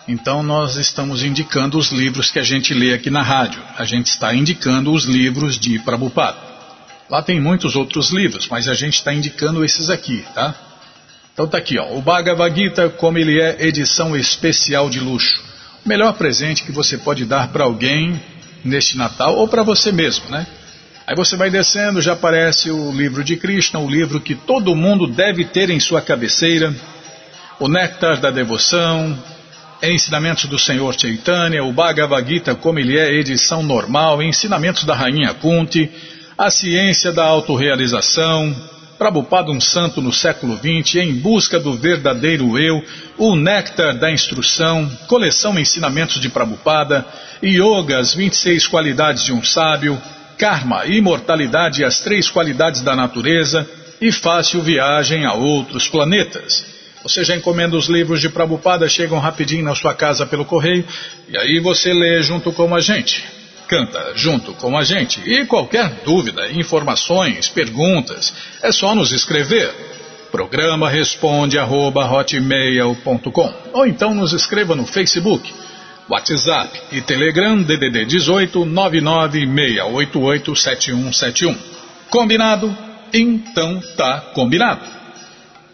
Então 0.08 0.42
nós 0.42 0.78
estamos 0.78 1.22
indicando 1.22 1.78
os 1.78 1.92
livros 1.92 2.32
que 2.32 2.40
a 2.40 2.44
gente 2.44 2.74
lê 2.74 2.94
aqui 2.94 3.10
na 3.10 3.22
rádio. 3.22 3.62
A 3.78 3.84
gente 3.84 4.08
está 4.08 4.34
indicando 4.34 4.92
os 4.94 5.04
livros 5.04 5.60
de 5.60 5.78
Prabhupada. 5.80 6.57
Lá 7.10 7.22
tem 7.22 7.40
muitos 7.40 7.76
outros 7.76 8.12
livros, 8.12 8.48
mas 8.50 8.68
a 8.68 8.74
gente 8.74 8.96
está 8.96 9.14
indicando 9.14 9.64
esses 9.64 9.90
aqui, 9.90 10.26
tá? 10.36 10.54
Então 11.34 11.48
tá 11.48 11.58
aqui, 11.58 11.78
ó, 11.78 11.94
o 11.96 12.02
Bhagavad 12.02 12.54
Gita 12.54 12.90
como 12.90 13.18
ele 13.18 13.40
é 13.40 13.66
edição 13.66 14.16
especial 14.16 14.90
de 14.90 15.00
luxo. 15.00 15.42
O 15.86 15.88
melhor 15.88 16.14
presente 16.14 16.64
que 16.64 16.72
você 16.72 16.98
pode 16.98 17.24
dar 17.24 17.48
para 17.50 17.64
alguém 17.64 18.20
neste 18.64 18.98
Natal 18.98 19.36
ou 19.36 19.48
para 19.48 19.64
você 19.64 19.92
mesmo, 19.92 20.30
né? 20.30 20.46
Aí 21.06 21.16
você 21.16 21.38
vai 21.38 21.50
descendo, 21.50 22.02
já 22.02 22.14
aparece 22.14 22.70
o 22.70 22.92
livro 22.92 23.24
de 23.24 23.38
Krishna, 23.38 23.80
o 23.80 23.90
livro 23.90 24.20
que 24.20 24.36
todo 24.36 24.76
mundo 24.76 25.08
deve 25.08 25.46
ter 25.46 25.70
em 25.70 25.80
sua 25.80 26.02
cabeceira, 26.02 26.76
o 27.60 27.70
Néctar 27.70 28.20
da 28.20 28.30
Devoção, 28.30 29.18
Ensinamentos 29.82 30.46
do 30.46 30.60
Senhor 30.60 30.94
Chaitanya, 31.00 31.64
o 31.64 31.72
Bhagavad 31.72 32.28
Gita 32.28 32.56
como 32.56 32.80
ele 32.80 32.98
é 32.98 33.14
edição 33.14 33.64
normal, 33.64 34.22
Ensinamentos 34.22 34.84
da 34.84 34.94
Rainha 34.94 35.34
Kunti, 35.36 35.90
a 36.38 36.52
ciência 36.52 37.12
da 37.12 37.26
autorrealização, 37.26 38.56
Prabhupada 38.98 39.52
um 39.52 39.62
santo 39.62 40.02
no 40.02 40.12
século 40.12 40.58
XX, 40.58 40.96
em 40.98 41.14
busca 41.14 41.60
do 41.60 41.74
verdadeiro 41.74 42.58
eu, 42.58 42.84
o 43.18 43.36
néctar 43.36 43.96
da 43.98 44.12
instrução, 44.12 44.90
coleção 45.08 45.58
Ensinamentos 45.58 46.20
de 46.20 46.30
Prabhupada, 46.30 47.06
Yoga, 47.44 48.00
as 48.00 48.14
26 48.14 48.68
qualidades 48.68 49.24
de 49.24 49.34
um 49.34 49.44
sábio, 49.44 50.02
Karma, 50.38 50.86
imortalidade 50.86 51.82
e 51.82 51.86
as 51.86 52.00
três 52.00 52.30
qualidades 52.30 52.82
da 52.82 52.96
natureza, 52.96 53.68
e 54.00 54.12
fácil 54.12 54.62
viagem 54.62 55.26
a 55.26 55.34
outros 55.34 55.88
planetas. 55.88 56.66
Você 57.04 57.24
já 57.24 57.36
encomenda 57.36 57.76
os 57.76 57.88
livros 57.88 58.20
de 58.20 58.30
Prabhupada, 58.30 58.90
chegam 58.90 59.20
rapidinho 59.20 59.64
na 59.64 59.76
sua 59.76 59.94
casa 59.94 60.26
pelo 60.26 60.46
correio, 60.46 60.86
e 61.30 61.38
aí 61.38 61.60
você 61.60 61.94
lê 61.94 62.22
junto 62.22 62.52
com 62.52 62.74
a 62.76 62.80
gente 62.80 63.37
canta 63.68 64.14
junto 64.16 64.54
com 64.54 64.78
a 64.78 64.84
gente. 64.84 65.20
E 65.26 65.46
qualquer 65.46 66.02
dúvida, 66.06 66.52
informações, 66.52 67.50
perguntas, 67.50 68.32
é 68.62 68.72
só 68.72 68.94
nos 68.96 69.12
escrever. 69.12 69.70
Programa 70.32 70.90
responde 70.90 71.60
arroba, 71.60 72.06
hotmail.com 72.06 73.54
ou 73.74 73.86
então 73.86 74.14
nos 74.14 74.32
escreva 74.34 74.76
no 74.76 74.86
Facebook, 74.86 75.54
WhatsApp 76.10 76.82
e 76.92 77.00
Telegram 77.02 77.62
DDD 77.62 78.04
18 78.06 78.66
996887171. 78.66 81.56
Combinado? 82.10 82.76
Então 83.14 83.82
tá 83.96 84.20
combinado. 84.34 84.98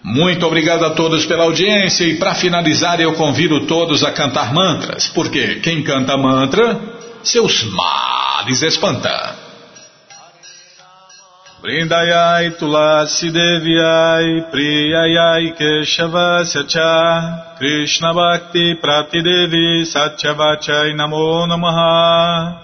Muito 0.04 0.46
obrigado 0.46 0.84
a 0.84 0.90
todos 0.90 1.26
pela 1.26 1.46
audiência 1.46 2.04
e 2.04 2.18
para 2.18 2.36
finalizar 2.36 3.00
eu 3.00 3.14
convido 3.14 3.62
todos 3.62 4.04
a 4.04 4.12
cantar 4.12 4.54
mantras, 4.54 5.08
porque 5.08 5.62
quem 5.62 5.82
canta 5.82 6.18
mantra 6.18 6.93
seus 7.24 7.64
males 7.64 8.62
espanta. 8.62 9.44
Vrindayai 11.64 12.60
Tulasi 12.60 13.32
Deviai 13.32 14.52
Priyayai 14.52 15.56
Keshavasya 15.56 16.68
Cha 16.68 17.56
Krishna 17.58 18.14
Bhakti 18.14 18.76
Pratidevi 18.84 19.88
Satyavachai 19.88 20.92
Namo 20.92 21.48
Namaha 21.48 22.60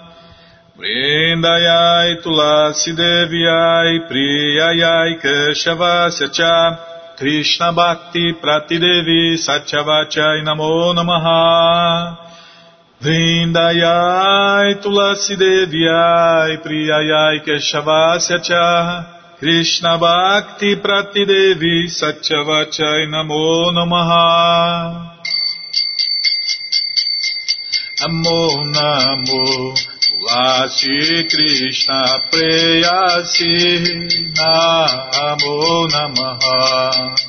Vrindayai 0.75 2.21
Tulasi 2.21 2.91
Deviai 2.91 4.03
Priyayai 4.11 5.15
Keshavasya 5.23 6.33
Cha 6.33 7.15
Krishna 7.17 7.71
Bhakti 7.71 8.33
Pratidevi 8.33 9.39
Satyavachai 9.39 10.43
Namo 10.43 10.93
Namaha 10.93 12.18
Vrindayai 13.01 14.75
Tulasi 14.83 15.39
Deviai 15.39 16.59
Priyayai 16.59 17.39
Keshavasya 17.47 18.43
Cha 18.43 19.37
Krishna 19.39 19.97
Bhakti 19.97 20.75
Prati 20.75 21.23
Devi 21.23 21.87
Satyavachai 21.87 23.07
Namo 23.07 23.71
Namaha. 23.71 25.15
Namo 28.01 28.67
Namo 28.67 29.73
Tulasi 30.03 31.23
Krishna 31.31 32.03
Preyasi. 32.29 33.79
Namo 34.35 35.87
Namaha 35.87 37.28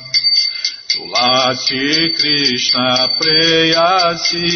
Tulasi 0.91 2.11
Krishna 2.11 3.15
Preyasi 3.15 4.47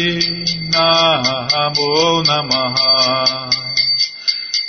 Namo 0.68 1.92
Namaha. 2.28 2.94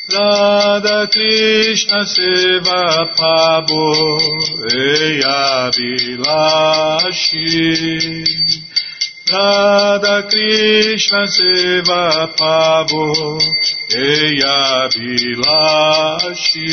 Radha 0.09 1.07
Krishna 1.11 2.01
Seva 2.05 2.84
Pabo 3.18 3.86
Eya 4.72 5.70
Vilashi. 5.76 7.36
Radha 9.30 10.24
Krishna 10.30 11.24
Seva 11.28 12.03
Pabo 12.38 13.05
Eya 13.91 14.88
Vilashi 14.95 16.68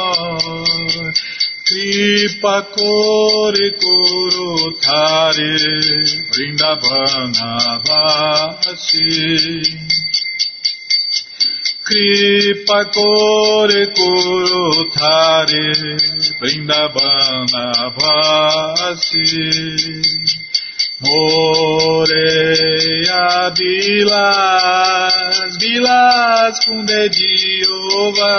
Kripa 1.65 2.57
Kore 2.75 3.69
Koro 3.81 4.53
Thare 4.85 5.57
Vrindavana 6.29 7.81
Vasi 7.89 9.09
Kripa 11.93 12.81
Kore 12.87 13.85
Koro 13.93 14.89
Thare 14.97 15.77
Vrindavana 16.41 17.93
Vasi 17.99 19.29
Moreia 21.03 22.41
Vilas, 23.51 25.13
Vilas 25.61 26.65
com 26.65 26.83
Dediova 26.87 28.39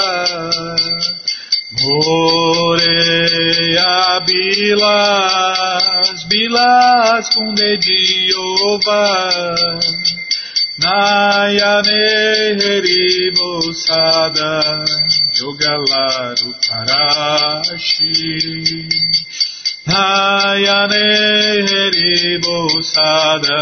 Moreia 1.83 3.05
Vilas, 4.25 6.23
Vilas 6.27 7.29
com 7.35 7.53
Dediova 7.53 9.03
Nayane 10.79 12.03
Heribosada 12.57 14.51
Yogalaru 15.37 16.49
Parashi 16.65 18.09
Nayane 19.85 21.05
Heribosada 21.69 23.61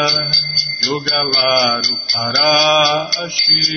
Yogalaru 0.88 1.95
Parashi 2.07 3.68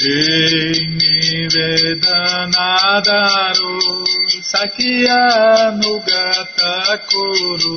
Rei 0.00 0.88
Nivedanadaru 0.96 3.76
Sakya 4.40 5.76
Nugata 5.76 6.96
Kuru 7.10 7.76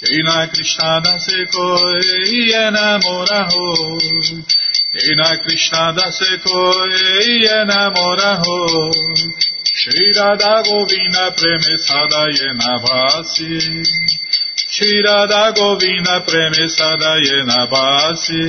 Krishna 0.00 0.48
Krishna 0.48 1.00
dase 1.04 1.44
koi 1.52 2.52
enamora 2.56 3.40
ho 3.50 3.98
Krishna 4.92 5.28
Krishna 5.42 5.92
dase 5.92 6.38
koi 6.40 7.44
enamora 7.44 8.32
ho 8.40 8.90
Shri 9.62 10.12
Radha 10.16 10.62
Govinda 10.64 11.30
preme 11.36 11.76
sadayena 11.86 12.72
vasi 12.84 13.84
Shri 14.70 15.02
Radha 15.02 15.52
Govinda 15.52 16.24
preme 16.24 16.64
sadayena 16.76 17.68
vasi 17.68 18.48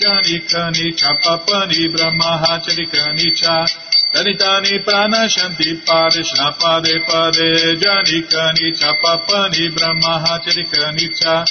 Janikani 0.00 0.94
chapapani 0.94 1.88
brahma 1.92 2.60
charikani 2.62 3.34
cha 3.34 3.66
Danitani 4.12 4.82
pranashanti 4.84 5.68
padeshna 5.86 6.46
pade 6.60 6.94
pade 7.08 7.76
janikani 7.82 8.76
cha 8.78 8.90
papani 9.02 9.70
brahma 9.74 10.40
charikani 10.44 11.06
cha. 11.18 11.44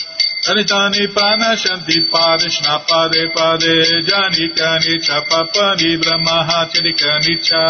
Danitani 0.45 1.07
pranashanti 1.15 1.97
padeshna 2.11 2.75
pade 2.89 3.23
pade 3.35 3.75
janikani 4.09 4.93
cha 5.05 5.21
papani 5.29 5.97
brahma 6.01 6.67
charikani 6.71 7.35
cha. 7.47 7.63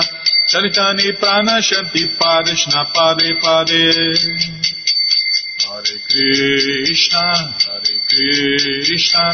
Danitani 0.51 1.07
pranashanti 1.21 2.03
padeshna 2.17 2.81
pade 2.95 3.29
pade. 3.43 3.83
Hare 5.69 5.97
Krishna 6.09 7.25
Hare 7.65 7.95
Krishna 8.09 9.33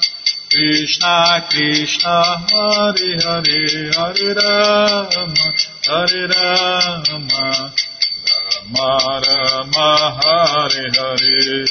Krishna 0.51 1.47
Krishna 1.49 2.17
Hare 2.51 3.11
Hare 3.23 3.91
Hare 3.95 4.33
Rama 4.35 5.53
Hare 5.87 6.27
Rama 6.27 7.73
Rama 8.67 9.21
Rama 9.23 9.87
Hare 10.19 10.91
Hare. 10.91 11.65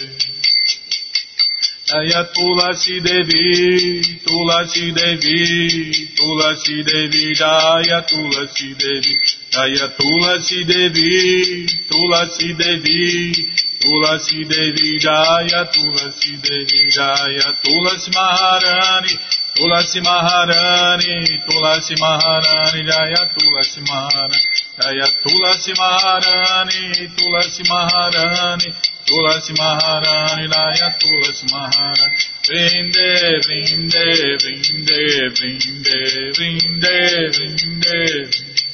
Jaya 1.90 2.24
Tulasi 2.32 3.02
Devi, 3.04 4.00
Tulasi 4.24 4.94
Devi, 4.94 6.14
Tulasi 6.16 6.82
Devi, 6.82 7.34
Jaya 7.34 8.00
Tulasi 8.08 8.78
Devi, 8.78 9.18
Jaya 9.50 9.88
Tulasi 9.98 10.64
Devi, 10.64 11.66
Tulasi 11.90 12.56
Devi, 12.56 13.34
Tulasi 13.80 14.44
Devi 14.44 14.98
Jaya, 14.98 15.64
Tulasi 15.72 16.36
Devi 16.42 16.90
Jaya, 16.92 17.48
Tulasi 17.64 18.10
Maharani, 18.12 19.18
Tulasi 19.56 20.00
Maharani, 20.02 21.16
Tulasi 21.48 21.96
Maharani 21.96 22.84
Jaya, 22.84 23.22
Tulasi 23.32 23.80
Maharani, 23.88 24.38
Jaya, 24.76 25.06
Tulasi 25.24 25.72
Maharani, 25.80 27.08
Tulasi 27.16 27.62
Maharani, 27.70 28.68
Tulasi 29.08 29.52
Maharani 29.56 30.48
Jaya, 30.52 30.88
Tulasi 31.00 31.46
Maharani. 31.50 32.16
Vinde, 32.50 33.40
vinde, 33.48 34.04
vinde, 34.44 34.98
vinde, 35.36 36.00
vinde, 36.36 36.60
vinde, 36.68 37.30
vinde. 37.32 38.69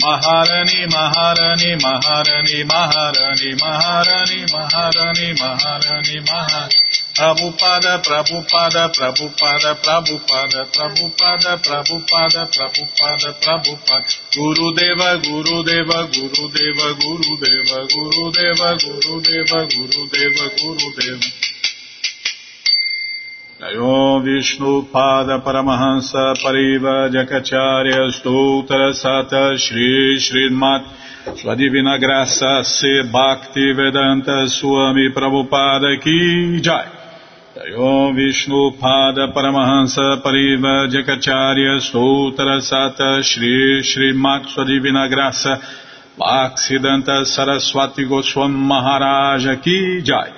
Maharani, 0.00 0.86
Maharani, 0.86 1.74
Maharani, 1.82 2.64
Maharani, 2.64 3.54
Maharani, 3.54 4.46
Maharani, 4.52 5.34
Maharani, 5.34 6.20
Maharani. 6.20 6.74
Prabhupada, 7.18 7.98
Prabhupada, 7.98 8.88
Prabhupada, 8.94 9.74
Prabhupada, 9.82 10.60
Prabhupada, 10.70 11.58
Prabhupada, 11.58 12.46
Prabhupada, 12.46 13.28
Prabhupada. 13.42 14.06
Gurudeva, 14.32 15.18
Gurudeva, 15.18 16.06
Gurudeva, 16.14 16.86
Gurudeva, 17.02 17.78
Gurudeva, 17.90 18.68
Gurudeva, 18.78 19.66
Gurudeva, 19.66 20.44
Gurudeva. 20.58 21.47
Jayom 23.58 24.22
Vishnu 24.22 24.86
Pada 24.92 25.42
Paramahansa 25.42 26.32
Pariva 26.38 27.10
Jakacharya 27.10 28.06
Stoutra 28.14 28.94
Sata 28.94 29.58
Shri 29.58 30.16
Srimat 30.16 30.86
Sua 31.36 31.56
Divina 31.56 31.98
Graça 31.98 32.62
Se 32.62 33.02
Bhakti 33.10 33.72
Vedanta 33.72 34.46
Swami 34.46 35.10
Prabhupada 35.10 36.00
Ki 36.00 36.60
Jai. 36.62 36.86
Jayom 37.56 38.14
Vishnu 38.14 38.78
Pada 38.78 39.34
Paramahansa 39.34 40.22
Pariva 40.22 40.86
Jakacharya 40.86 41.80
Stoutra 41.80 42.60
Sata 42.62 43.20
Shri 43.24 43.82
Srimat 43.82 44.46
Sua 44.54 44.64
Divina 44.64 45.08
Graça 45.08 45.58
Bhaksidanta 46.16 47.26
Saraswati 47.26 48.06
Goswam 48.06 48.52
Maharaja 48.52 49.56
Ki 49.56 50.00
Jai 50.04 50.37